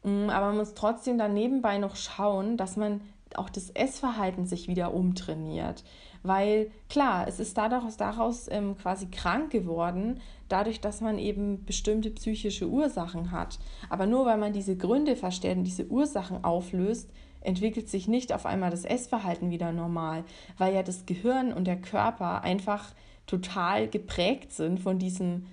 mm, 0.03 0.29
aber 0.29 0.47
man 0.49 0.57
muss 0.59 0.75
trotzdem 0.75 1.19
dann 1.19 1.35
nebenbei 1.35 1.79
noch 1.79 1.97
schauen, 1.97 2.57
dass 2.57 2.77
man 2.77 3.01
auch 3.35 3.49
das 3.49 3.71
Essverhalten 3.71 4.47
sich 4.47 4.69
wieder 4.69 4.93
umtrainiert. 4.93 5.85
Weil 6.23 6.71
klar, 6.89 7.27
es 7.27 7.41
ist 7.41 7.59
daraus, 7.59 7.97
daraus 7.97 8.49
ähm, 8.51 8.77
quasi 8.77 9.07
krank 9.07 9.51
geworden, 9.51 10.21
dadurch, 10.49 10.81
dass 10.81 11.01
man 11.01 11.19
eben 11.19 11.65
bestimmte 11.65 12.11
psychische 12.11 12.69
Ursachen 12.69 13.33
hat. 13.33 13.59
Aber 13.89 14.07
nur 14.07 14.27
weil 14.27 14.39
man 14.39 14.53
diese 14.53 14.77
Gründe 14.77 15.17
versteht 15.17 15.57
und 15.57 15.65
diese 15.65 15.87
Ursachen 15.87 16.45
auflöst, 16.45 17.11
entwickelt 17.41 17.89
sich 17.89 18.07
nicht 18.07 18.33
auf 18.33 18.47
einmal 18.47 18.71
das 18.71 18.85
Essverhalten 18.85 19.51
wieder 19.51 19.73
normal, 19.73 20.25
weil 20.59 20.75
ja 20.75 20.83
das 20.83 21.07
Gehirn 21.07 21.53
und 21.53 21.67
der 21.67 21.81
Körper 21.81 22.43
einfach 22.43 22.95
total 23.27 23.89
geprägt 23.89 24.53
sind 24.53 24.79
von 24.79 24.99
diesem 24.99 25.47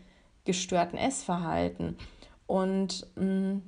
gestörten 0.45 0.97
Essverhalten. 0.97 1.97
Und 2.45 3.07
mh, 3.15 3.23
mm, 3.23 3.61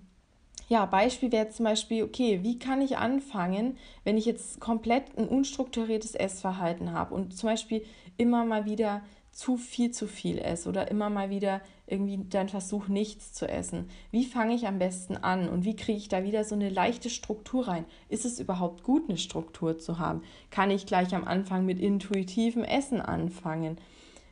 ja, 0.72 0.86
Beispiel 0.86 1.34
wäre 1.34 1.50
zum 1.50 1.66
Beispiel, 1.66 2.02
okay, 2.02 2.44
wie 2.44 2.58
kann 2.58 2.82
ich 2.82 2.98
anfangen, 2.98 3.78
wenn 4.06 4.18
ich 4.18 4.26
jetzt 4.26 4.62
komplett 4.62 5.04
ein 5.18 5.28
unstrukturiertes 5.28 6.16
Essverhalten 6.16 6.94
habe 6.94 7.14
und 7.14 7.36
zum 7.36 7.50
Beispiel 7.50 7.84
immer 8.16 8.46
mal 8.46 8.64
wieder 8.64 9.02
zu 9.34 9.58
viel 9.58 9.92
zu 9.92 10.08
viel 10.08 10.38
esse 10.38 10.70
oder 10.70 10.90
immer 10.90 11.10
mal 11.10 11.30
wieder 11.30 11.60
irgendwie 11.88 12.22
dann 12.30 12.48
versuche, 12.48 12.90
nichts 12.90 13.34
zu 13.34 13.50
essen. 13.50 13.90
Wie 14.12 14.24
fange 14.24 14.56
ich 14.56 14.66
am 14.66 14.80
besten 14.80 15.18
an 15.18 15.50
und 15.50 15.66
wie 15.66 15.76
kriege 15.76 15.98
ich 15.98 16.08
da 16.08 16.24
wieder 16.24 16.46
so 16.46 16.56
eine 16.56 16.70
leichte 16.70 17.10
Struktur 17.10 17.68
rein? 17.68 17.84
Ist 18.08 18.24
es 18.24 18.40
überhaupt 18.40 18.84
gut, 18.84 19.10
eine 19.10 19.18
Struktur 19.18 19.78
zu 19.78 20.00
haben? 20.00 20.22
Kann 20.52 20.72
ich 20.72 20.86
gleich 20.86 21.14
am 21.14 21.26
Anfang 21.26 21.66
mit 21.66 21.82
intuitivem 21.82 22.64
Essen 22.64 23.02
anfangen? 23.02 23.78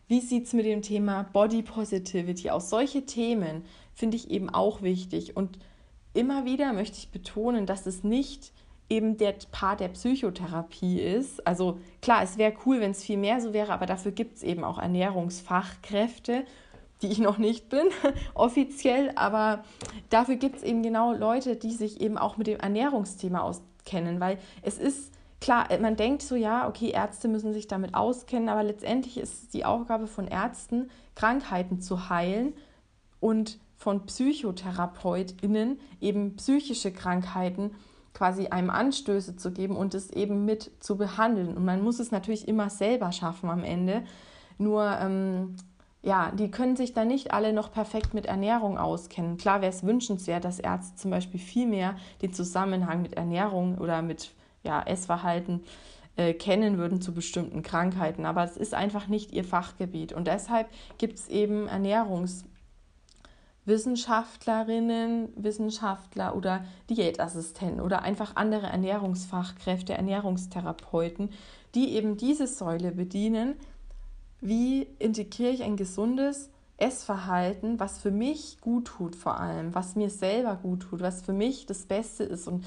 Wie 0.07 0.21
sieht 0.21 0.45
es 0.45 0.53
mit 0.53 0.65
dem 0.65 0.83
Thema 0.83 1.23
Body 1.33 1.63
Positivity 1.63 2.49
aus? 2.49 2.69
Solche 2.69 3.05
Themen 3.05 3.65
finde 3.93 4.15
ich 4.15 4.31
eben 4.31 4.49
auch 4.49 4.81
wichtig 4.81 5.35
und 5.35 5.59
immer 6.13 6.45
wieder 6.45 6.73
möchte 6.73 6.97
ich 6.97 7.11
betonen, 7.11 7.65
dass 7.65 7.85
es 7.85 8.03
nicht 8.03 8.51
eben 8.89 9.17
der 9.17 9.35
Part 9.51 9.79
der 9.79 9.89
Psychotherapie 9.89 10.99
ist. 10.99 11.45
Also 11.45 11.79
klar, 12.01 12.23
es 12.23 12.37
wäre 12.37 12.53
cool, 12.65 12.81
wenn 12.81 12.91
es 12.91 13.03
viel 13.03 13.17
mehr 13.17 13.39
so 13.39 13.53
wäre, 13.53 13.71
aber 13.71 13.85
dafür 13.85 14.11
gibt 14.11 14.37
es 14.37 14.43
eben 14.43 14.63
auch 14.63 14.79
Ernährungsfachkräfte, 14.79 16.43
die 17.01 17.07
ich 17.07 17.19
noch 17.19 17.37
nicht 17.37 17.69
bin, 17.69 17.87
offiziell, 18.33 19.11
aber 19.15 19.63
dafür 20.09 20.35
gibt 20.35 20.57
es 20.57 20.63
eben 20.63 20.83
genau 20.83 21.13
Leute, 21.13 21.55
die 21.55 21.71
sich 21.71 22.01
eben 22.01 22.17
auch 22.17 22.37
mit 22.37 22.47
dem 22.47 22.59
Ernährungsthema 22.59 23.39
auskennen, 23.39 24.19
weil 24.19 24.37
es 24.63 24.77
ist 24.77 25.13
klar, 25.39 25.67
man 25.79 25.95
denkt 25.95 26.21
so, 26.21 26.35
ja, 26.35 26.67
okay, 26.67 26.89
Ärzte 26.89 27.27
müssen 27.27 27.53
sich 27.53 27.67
damit 27.67 27.93
auskennen, 27.93 28.49
aber 28.49 28.63
letztendlich 28.63 29.17
ist 29.17 29.43
es 29.43 29.49
die 29.49 29.65
Aufgabe 29.65 30.07
von 30.07 30.27
Ärzten, 30.27 30.89
Krankheiten 31.15 31.79
zu 31.79 32.09
heilen 32.09 32.53
und 33.19 33.59
von 33.79 34.05
PsychotherapeutInnen 34.05 35.79
eben 36.01 36.35
psychische 36.35 36.91
Krankheiten 36.91 37.71
quasi 38.13 38.47
einem 38.47 38.69
Anstöße 38.69 39.37
zu 39.37 39.51
geben 39.51 39.77
und 39.77 39.95
es 39.95 40.11
eben 40.11 40.43
mit 40.43 40.69
zu 40.81 40.97
behandeln. 40.97 41.55
Und 41.55 41.63
man 41.63 41.81
muss 41.81 41.99
es 41.99 42.11
natürlich 42.11 42.47
immer 42.47 42.69
selber 42.69 43.13
schaffen 43.13 43.49
am 43.49 43.63
Ende. 43.63 44.03
Nur, 44.57 44.85
ähm, 44.99 45.55
ja, 46.01 46.31
die 46.31 46.51
können 46.51 46.75
sich 46.75 46.93
da 46.93 47.05
nicht 47.05 47.31
alle 47.31 47.53
noch 47.53 47.71
perfekt 47.71 48.13
mit 48.13 48.25
Ernährung 48.25 48.77
auskennen. 48.77 49.37
Klar 49.37 49.61
wäre 49.61 49.71
es 49.71 49.83
wünschenswert, 49.85 50.43
dass 50.43 50.59
Ärzte 50.59 50.97
zum 50.97 51.11
Beispiel 51.11 51.39
viel 51.39 51.65
mehr 51.65 51.95
den 52.21 52.33
Zusammenhang 52.33 53.01
mit 53.01 53.13
Ernährung 53.13 53.77
oder 53.77 54.01
mit 54.01 54.31
ja, 54.63 54.81
Essverhalten 54.81 55.63
äh, 56.17 56.33
kennen 56.33 56.77
würden 56.77 57.01
zu 57.01 57.13
bestimmten 57.13 57.63
Krankheiten. 57.63 58.25
Aber 58.25 58.43
es 58.43 58.57
ist 58.57 58.73
einfach 58.73 59.07
nicht 59.07 59.31
ihr 59.31 59.45
Fachgebiet. 59.45 60.11
Und 60.11 60.27
deshalb 60.27 60.67
gibt 60.97 61.17
es 61.17 61.29
eben 61.29 61.69
Ernährungs- 61.69 62.43
Wissenschaftlerinnen, 63.65 65.29
Wissenschaftler 65.35 66.35
oder 66.35 66.65
Diätassistenten 66.89 67.81
oder 67.81 68.01
einfach 68.01 68.35
andere 68.35 68.67
Ernährungsfachkräfte, 68.67 69.93
Ernährungstherapeuten, 69.93 71.29
die 71.75 71.95
eben 71.95 72.17
diese 72.17 72.47
Säule 72.47 72.91
bedienen. 72.91 73.55
Wie 74.41 74.87
integriere 74.99 75.51
ich 75.51 75.63
ein 75.63 75.77
gesundes 75.77 76.49
Essverhalten, 76.77 77.79
was 77.79 77.99
für 77.99 78.11
mich 78.11 78.59
gut 78.61 78.85
tut 78.85 79.15
vor 79.15 79.39
allem, 79.39 79.75
was 79.75 79.95
mir 79.95 80.09
selber 80.09 80.55
gut 80.55 80.83
tut, 80.83 81.01
was 81.01 81.21
für 81.21 81.33
mich 81.33 81.65
das 81.65 81.85
Beste 81.85 82.23
ist 82.23 82.47
und 82.47 82.65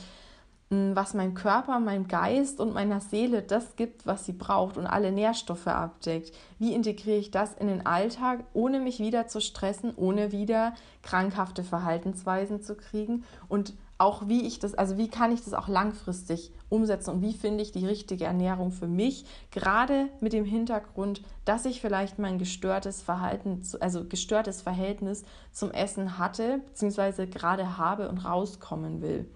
was 0.94 1.12
mein 1.14 1.34
Körper, 1.34 1.80
mein 1.80 2.08
Geist 2.08 2.58
und 2.58 2.72
meiner 2.72 3.00
Seele 3.00 3.42
das 3.42 3.76
gibt, 3.76 4.06
was 4.06 4.24
sie 4.24 4.32
braucht 4.32 4.78
und 4.78 4.86
alle 4.86 5.12
Nährstoffe 5.12 5.66
abdeckt. 5.66 6.32
Wie 6.58 6.72
integriere 6.74 7.18
ich 7.18 7.30
das 7.30 7.54
in 7.54 7.66
den 7.66 7.84
Alltag, 7.84 8.44
ohne 8.54 8.80
mich 8.80 8.98
wieder 8.98 9.26
zu 9.26 9.40
stressen, 9.40 9.92
ohne 9.94 10.32
wieder 10.32 10.74
krankhafte 11.02 11.62
Verhaltensweisen 11.62 12.62
zu 12.62 12.74
kriegen 12.74 13.24
und 13.48 13.74
auch 13.98 14.26
wie 14.26 14.46
ich 14.46 14.58
das, 14.58 14.74
also 14.74 14.96
wie 14.96 15.08
kann 15.08 15.30
ich 15.30 15.44
das 15.44 15.54
auch 15.54 15.68
langfristig 15.68 16.50
umsetzen 16.68 17.10
und 17.10 17.22
wie 17.22 17.34
finde 17.34 17.62
ich 17.62 17.70
die 17.70 17.86
richtige 17.86 18.24
Ernährung 18.24 18.72
für 18.72 18.88
mich, 18.88 19.24
gerade 19.52 20.08
mit 20.20 20.32
dem 20.32 20.44
Hintergrund, 20.44 21.22
dass 21.44 21.66
ich 21.66 21.80
vielleicht 21.80 22.18
mein 22.18 22.38
gestörtes 22.38 23.00
Verhalten, 23.00 23.62
also 23.78 24.04
gestörtes 24.04 24.60
Verhältnis 24.62 25.22
zum 25.52 25.70
Essen 25.70 26.18
hatte, 26.18 26.62
beziehungsweise 26.66 27.28
gerade 27.28 27.76
habe 27.76 28.08
und 28.08 28.24
rauskommen 28.24 29.02
will. 29.02 29.30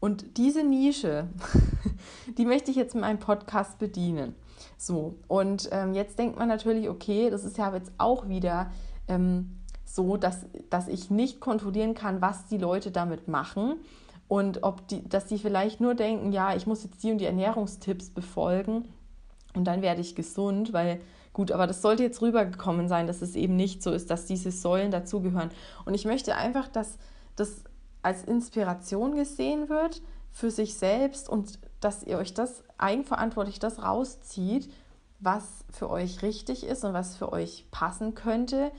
Und 0.00 0.38
diese 0.38 0.64
Nische, 0.64 1.28
die 2.38 2.46
möchte 2.46 2.70
ich 2.70 2.76
jetzt 2.76 2.94
in 2.94 3.02
meinem 3.02 3.18
Podcast 3.18 3.78
bedienen. 3.78 4.34
So, 4.76 5.16
und 5.28 5.68
ähm, 5.72 5.94
jetzt 5.94 6.18
denkt 6.18 6.38
man 6.38 6.48
natürlich, 6.48 6.88
okay, 6.88 7.30
das 7.30 7.44
ist 7.44 7.58
ja 7.58 7.72
jetzt 7.74 7.92
auch 7.98 8.28
wieder 8.28 8.70
ähm, 9.08 9.60
so, 9.84 10.16
dass, 10.16 10.46
dass 10.70 10.88
ich 10.88 11.10
nicht 11.10 11.40
kontrollieren 11.40 11.94
kann, 11.94 12.20
was 12.20 12.46
die 12.46 12.58
Leute 12.58 12.90
damit 12.90 13.28
machen 13.28 13.76
und 14.28 14.62
ob 14.62 14.86
die, 14.88 15.06
dass 15.08 15.26
die 15.26 15.38
vielleicht 15.38 15.80
nur 15.80 15.94
denken, 15.94 16.32
ja, 16.32 16.54
ich 16.54 16.66
muss 16.66 16.84
jetzt 16.84 17.02
die 17.02 17.10
und 17.10 17.18
die 17.18 17.26
Ernährungstipps 17.26 18.10
befolgen 18.10 18.84
und 19.54 19.64
dann 19.64 19.82
werde 19.82 20.00
ich 20.00 20.14
gesund, 20.14 20.72
weil 20.72 21.00
gut, 21.32 21.52
aber 21.52 21.66
das 21.66 21.82
sollte 21.82 22.02
jetzt 22.02 22.22
rübergekommen 22.22 22.88
sein, 22.88 23.06
dass 23.06 23.22
es 23.22 23.34
eben 23.34 23.56
nicht 23.56 23.82
so 23.82 23.90
ist, 23.90 24.10
dass 24.10 24.26
diese 24.26 24.50
Säulen 24.50 24.90
dazugehören. 24.90 25.50
Und 25.84 25.94
ich 25.94 26.04
möchte 26.04 26.36
einfach, 26.36 26.68
dass 26.68 26.98
das 27.36 27.64
als 28.02 28.24
Inspiration 28.24 29.14
gesehen 29.14 29.68
wird 29.68 30.02
für 30.30 30.50
sich 30.50 30.74
selbst 30.74 31.28
und 31.28 31.58
dass 31.80 32.02
ihr 32.02 32.18
euch 32.18 32.34
das 32.34 32.62
eigenverantwortlich 32.78 33.58
das 33.58 33.82
rauszieht, 33.82 34.70
was 35.18 35.64
für 35.70 35.90
euch 35.90 36.22
richtig 36.22 36.64
ist 36.64 36.84
und 36.84 36.94
was 36.94 37.16
für 37.16 37.32
euch 37.32 37.66
passen 37.70 38.14
könnte, 38.14 38.70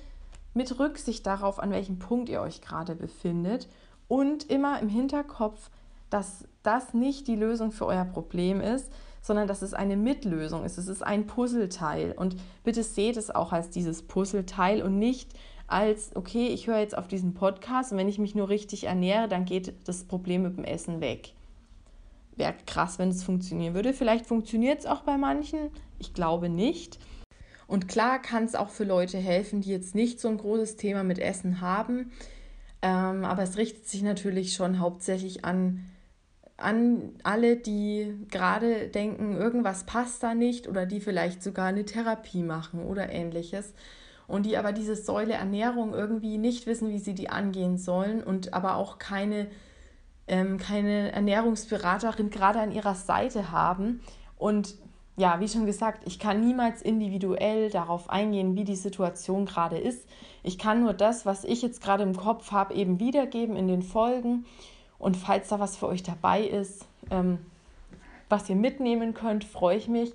mit 0.53 0.79
Rücksicht 0.79 1.25
darauf, 1.25 1.59
an 1.59 1.71
welchem 1.71 1.99
Punkt 1.99 2.29
ihr 2.29 2.41
euch 2.41 2.61
gerade 2.61 2.95
befindet 2.95 3.69
und 4.07 4.49
immer 4.49 4.79
im 4.79 4.89
Hinterkopf, 4.89 5.69
dass 6.09 6.45
das 6.63 6.93
nicht 6.93 7.27
die 7.27 7.35
Lösung 7.35 7.71
für 7.71 7.85
euer 7.85 8.05
Problem 8.05 8.59
ist, 8.59 8.91
sondern 9.21 9.47
dass 9.47 9.61
es 9.61 9.73
eine 9.73 9.95
Mitlösung 9.95 10.65
ist. 10.65 10.77
Es 10.77 10.87
ist 10.87 11.03
ein 11.03 11.27
Puzzleteil 11.27 12.13
und 12.13 12.35
bitte 12.63 12.83
seht 12.83 13.17
es 13.17 13.29
auch 13.29 13.53
als 13.53 13.69
dieses 13.69 14.01
Puzzleteil 14.01 14.81
und 14.81 14.97
nicht 14.97 15.33
als, 15.71 16.15
okay, 16.15 16.47
ich 16.47 16.67
höre 16.67 16.79
jetzt 16.79 16.97
auf 16.97 17.07
diesen 17.07 17.33
Podcast 17.33 17.91
und 17.91 17.97
wenn 17.97 18.09
ich 18.09 18.19
mich 18.19 18.35
nur 18.35 18.49
richtig 18.49 18.85
ernähre, 18.85 19.27
dann 19.27 19.45
geht 19.45 19.73
das 19.85 20.03
Problem 20.03 20.43
mit 20.43 20.57
dem 20.57 20.63
Essen 20.63 21.01
weg. 21.01 21.33
Wäre 22.35 22.55
krass, 22.65 22.99
wenn 22.99 23.09
es 23.09 23.23
funktionieren 23.23 23.73
würde. 23.73 23.93
Vielleicht 23.93 24.25
funktioniert 24.25 24.79
es 24.79 24.85
auch 24.85 25.01
bei 25.01 25.17
manchen, 25.17 25.69
ich 25.99 26.13
glaube 26.13 26.49
nicht. 26.49 26.99
Und 27.67 27.87
klar 27.87 28.21
kann 28.21 28.43
es 28.43 28.55
auch 28.55 28.69
für 28.69 28.83
Leute 28.83 29.17
helfen, 29.17 29.61
die 29.61 29.69
jetzt 29.69 29.95
nicht 29.95 30.19
so 30.19 30.27
ein 30.27 30.37
großes 30.37 30.75
Thema 30.75 31.03
mit 31.03 31.19
Essen 31.19 31.61
haben. 31.61 32.11
Ähm, 32.81 33.23
aber 33.23 33.43
es 33.43 33.57
richtet 33.57 33.87
sich 33.87 34.01
natürlich 34.01 34.53
schon 34.53 34.79
hauptsächlich 34.79 35.45
an, 35.45 35.85
an 36.57 37.13
alle, 37.23 37.55
die 37.55 38.13
gerade 38.29 38.87
denken, 38.87 39.37
irgendwas 39.37 39.85
passt 39.85 40.21
da 40.23 40.33
nicht 40.33 40.67
oder 40.67 40.85
die 40.85 40.99
vielleicht 40.99 41.43
sogar 41.43 41.67
eine 41.67 41.85
Therapie 41.85 42.43
machen 42.43 42.83
oder 42.83 43.09
ähnliches 43.09 43.73
und 44.31 44.45
die 44.45 44.57
aber 44.57 44.71
diese 44.71 44.95
Säule 44.95 45.33
Ernährung 45.33 45.93
irgendwie 45.93 46.37
nicht 46.37 46.65
wissen, 46.65 46.89
wie 46.89 46.99
sie 46.99 47.13
die 47.13 47.29
angehen 47.29 47.77
sollen 47.77 48.23
und 48.23 48.53
aber 48.53 48.75
auch 48.75 48.97
keine 48.97 49.47
ähm, 50.27 50.57
keine 50.57 51.11
Ernährungsberaterin 51.11 52.29
gerade 52.29 52.59
an 52.59 52.71
ihrer 52.71 52.95
Seite 52.95 53.51
haben. 53.51 54.01
Und 54.37 54.75
ja, 55.17 55.39
wie 55.39 55.47
schon 55.49 55.65
gesagt, 55.65 56.03
ich 56.05 56.19
kann 56.19 56.39
niemals 56.39 56.81
individuell 56.81 57.69
darauf 57.69 58.09
eingehen, 58.09 58.55
wie 58.55 58.63
die 58.63 58.75
Situation 58.75 59.45
gerade 59.45 59.77
ist. 59.77 60.07
Ich 60.41 60.57
kann 60.57 60.81
nur 60.81 60.93
das, 60.93 61.25
was 61.25 61.43
ich 61.43 61.61
jetzt 61.61 61.83
gerade 61.83 62.03
im 62.03 62.15
Kopf 62.15 62.51
habe, 62.51 62.73
eben 62.73 62.99
wiedergeben 62.99 63.55
in 63.55 63.67
den 63.67 63.83
Folgen. 63.83 64.45
Und 64.97 65.17
falls 65.17 65.49
da 65.49 65.59
was 65.59 65.75
für 65.75 65.87
euch 65.87 66.03
dabei 66.03 66.43
ist, 66.43 66.85
ähm, 67.09 67.39
was 68.29 68.49
ihr 68.49 68.55
mitnehmen 68.55 69.13
könnt, 69.13 69.43
freue 69.43 69.77
ich 69.77 69.89
mich. 69.89 70.13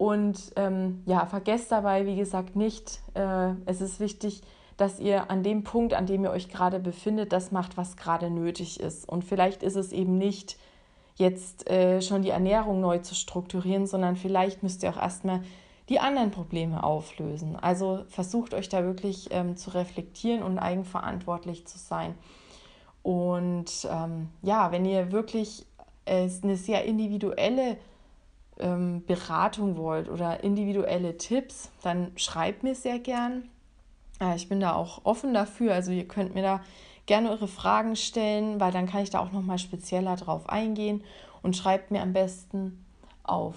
Und 0.00 0.52
ähm, 0.56 1.02
ja, 1.04 1.26
vergesst 1.26 1.70
dabei, 1.70 2.06
wie 2.06 2.16
gesagt, 2.16 2.56
nicht, 2.56 3.02
äh, 3.12 3.50
es 3.66 3.82
ist 3.82 4.00
wichtig, 4.00 4.40
dass 4.78 4.98
ihr 4.98 5.30
an 5.30 5.42
dem 5.42 5.62
Punkt, 5.62 5.92
an 5.92 6.06
dem 6.06 6.24
ihr 6.24 6.30
euch 6.30 6.48
gerade 6.48 6.80
befindet, 6.80 7.34
das 7.34 7.52
macht, 7.52 7.76
was 7.76 7.98
gerade 7.98 8.30
nötig 8.30 8.80
ist. 8.80 9.06
Und 9.06 9.26
vielleicht 9.26 9.62
ist 9.62 9.76
es 9.76 9.92
eben 9.92 10.16
nicht 10.16 10.56
jetzt 11.16 11.68
äh, 11.68 12.00
schon 12.00 12.22
die 12.22 12.30
Ernährung 12.30 12.80
neu 12.80 13.00
zu 13.00 13.14
strukturieren, 13.14 13.86
sondern 13.86 14.16
vielleicht 14.16 14.62
müsst 14.62 14.82
ihr 14.82 14.88
auch 14.88 14.96
erstmal 14.96 15.42
die 15.90 16.00
anderen 16.00 16.30
Probleme 16.30 16.82
auflösen. 16.82 17.56
Also 17.56 18.04
versucht 18.08 18.54
euch 18.54 18.70
da 18.70 18.82
wirklich 18.84 19.28
ähm, 19.32 19.58
zu 19.58 19.74
reflektieren 19.74 20.42
und 20.42 20.58
eigenverantwortlich 20.58 21.66
zu 21.66 21.76
sein. 21.76 22.14
Und 23.02 23.86
ähm, 23.90 24.30
ja, 24.40 24.72
wenn 24.72 24.86
ihr 24.86 25.12
wirklich 25.12 25.66
äh, 26.06 26.26
eine 26.42 26.56
sehr 26.56 26.86
individuelle 26.86 27.76
ähm, 28.60 29.04
Beratung 29.06 29.76
wollt 29.76 30.08
oder 30.08 30.44
individuelle 30.44 31.16
Tipps, 31.16 31.70
dann 31.82 32.12
schreibt 32.16 32.62
mir 32.62 32.74
sehr 32.74 32.98
gern. 32.98 33.48
Äh, 34.20 34.36
ich 34.36 34.48
bin 34.48 34.60
da 34.60 34.74
auch 34.74 35.04
offen 35.04 35.34
dafür. 35.34 35.74
Also 35.74 35.90
ihr 35.92 36.06
könnt 36.06 36.34
mir 36.34 36.42
da 36.42 36.60
gerne 37.06 37.30
eure 37.30 37.48
Fragen 37.48 37.96
stellen, 37.96 38.60
weil 38.60 38.72
dann 38.72 38.86
kann 38.86 39.02
ich 39.02 39.10
da 39.10 39.18
auch 39.18 39.32
nochmal 39.32 39.58
spezieller 39.58 40.16
drauf 40.16 40.48
eingehen 40.48 41.02
und 41.42 41.56
schreibt 41.56 41.90
mir 41.90 42.02
am 42.02 42.12
besten 42.12 42.84
auf 43.24 43.56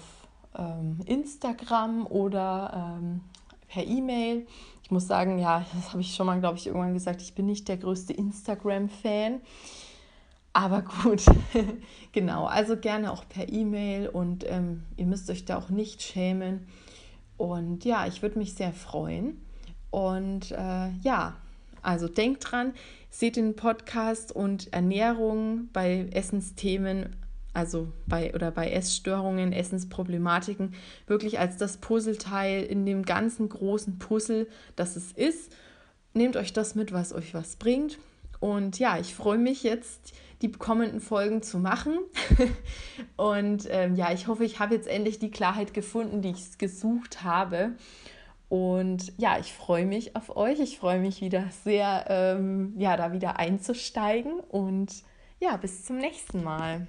ähm, 0.56 1.00
Instagram 1.06 2.06
oder 2.06 2.98
ähm, 2.98 3.20
per 3.68 3.84
E-Mail. 3.84 4.46
Ich 4.82 4.90
muss 4.90 5.06
sagen, 5.06 5.38
ja, 5.38 5.64
das 5.74 5.90
habe 5.90 6.00
ich 6.00 6.14
schon 6.14 6.26
mal, 6.26 6.40
glaube 6.40 6.58
ich, 6.58 6.66
irgendwann 6.66 6.94
gesagt, 6.94 7.22
ich 7.22 7.34
bin 7.34 7.46
nicht 7.46 7.68
der 7.68 7.76
größte 7.76 8.12
Instagram-Fan. 8.12 9.40
Aber 10.54 10.82
gut, 10.82 11.24
genau, 12.12 12.46
also 12.46 12.76
gerne 12.76 13.12
auch 13.12 13.28
per 13.28 13.52
E-Mail 13.52 14.08
und 14.08 14.44
ähm, 14.48 14.84
ihr 14.96 15.04
müsst 15.04 15.28
euch 15.28 15.44
da 15.44 15.58
auch 15.58 15.68
nicht 15.68 16.00
schämen. 16.00 16.68
Und 17.36 17.84
ja, 17.84 18.06
ich 18.06 18.22
würde 18.22 18.38
mich 18.38 18.54
sehr 18.54 18.72
freuen. 18.72 19.36
Und 19.90 20.52
äh, 20.52 20.90
ja, 21.02 21.36
also 21.82 22.06
denkt 22.06 22.50
dran, 22.50 22.72
seht 23.10 23.34
den 23.34 23.56
Podcast 23.56 24.30
und 24.30 24.72
Ernährung 24.72 25.70
bei 25.72 26.08
Essensthemen, 26.12 27.16
also 27.52 27.92
bei 28.06 28.32
oder 28.32 28.52
bei 28.52 28.70
Essstörungen, 28.70 29.52
Essensproblematiken, 29.52 30.74
wirklich 31.08 31.40
als 31.40 31.56
das 31.56 31.78
Puzzleteil 31.78 32.62
in 32.62 32.86
dem 32.86 33.04
ganzen 33.04 33.48
großen 33.48 33.98
Puzzle, 33.98 34.46
das 34.76 34.94
es 34.94 35.10
ist. 35.10 35.52
Nehmt 36.12 36.36
euch 36.36 36.52
das 36.52 36.76
mit, 36.76 36.92
was 36.92 37.12
euch 37.12 37.34
was 37.34 37.56
bringt. 37.56 37.98
Und 38.38 38.78
ja, 38.78 38.98
ich 38.98 39.14
freue 39.16 39.38
mich 39.38 39.64
jetzt, 39.64 40.12
die 40.44 40.52
kommenden 40.52 41.00
Folgen 41.00 41.42
zu 41.42 41.58
machen. 41.58 41.98
und 43.16 43.66
ähm, 43.70 43.96
ja, 43.96 44.12
ich 44.12 44.26
hoffe, 44.26 44.44
ich 44.44 44.60
habe 44.60 44.74
jetzt 44.74 44.86
endlich 44.86 45.18
die 45.18 45.30
Klarheit 45.30 45.72
gefunden, 45.72 46.20
die 46.20 46.30
ich 46.30 46.58
gesucht 46.58 47.24
habe. 47.24 47.72
Und 48.48 49.12
ja, 49.16 49.38
ich 49.38 49.52
freue 49.52 49.86
mich 49.86 50.16
auf 50.16 50.36
euch. 50.36 50.60
Ich 50.60 50.78
freue 50.78 51.00
mich 51.00 51.22
wieder 51.22 51.48
sehr, 51.64 52.04
ähm, 52.08 52.74
ja, 52.76 52.96
da 52.96 53.12
wieder 53.12 53.38
einzusteigen. 53.38 54.38
Und 54.40 55.02
ja, 55.40 55.56
bis 55.56 55.84
zum 55.84 55.96
nächsten 55.96 56.44
Mal. 56.44 56.86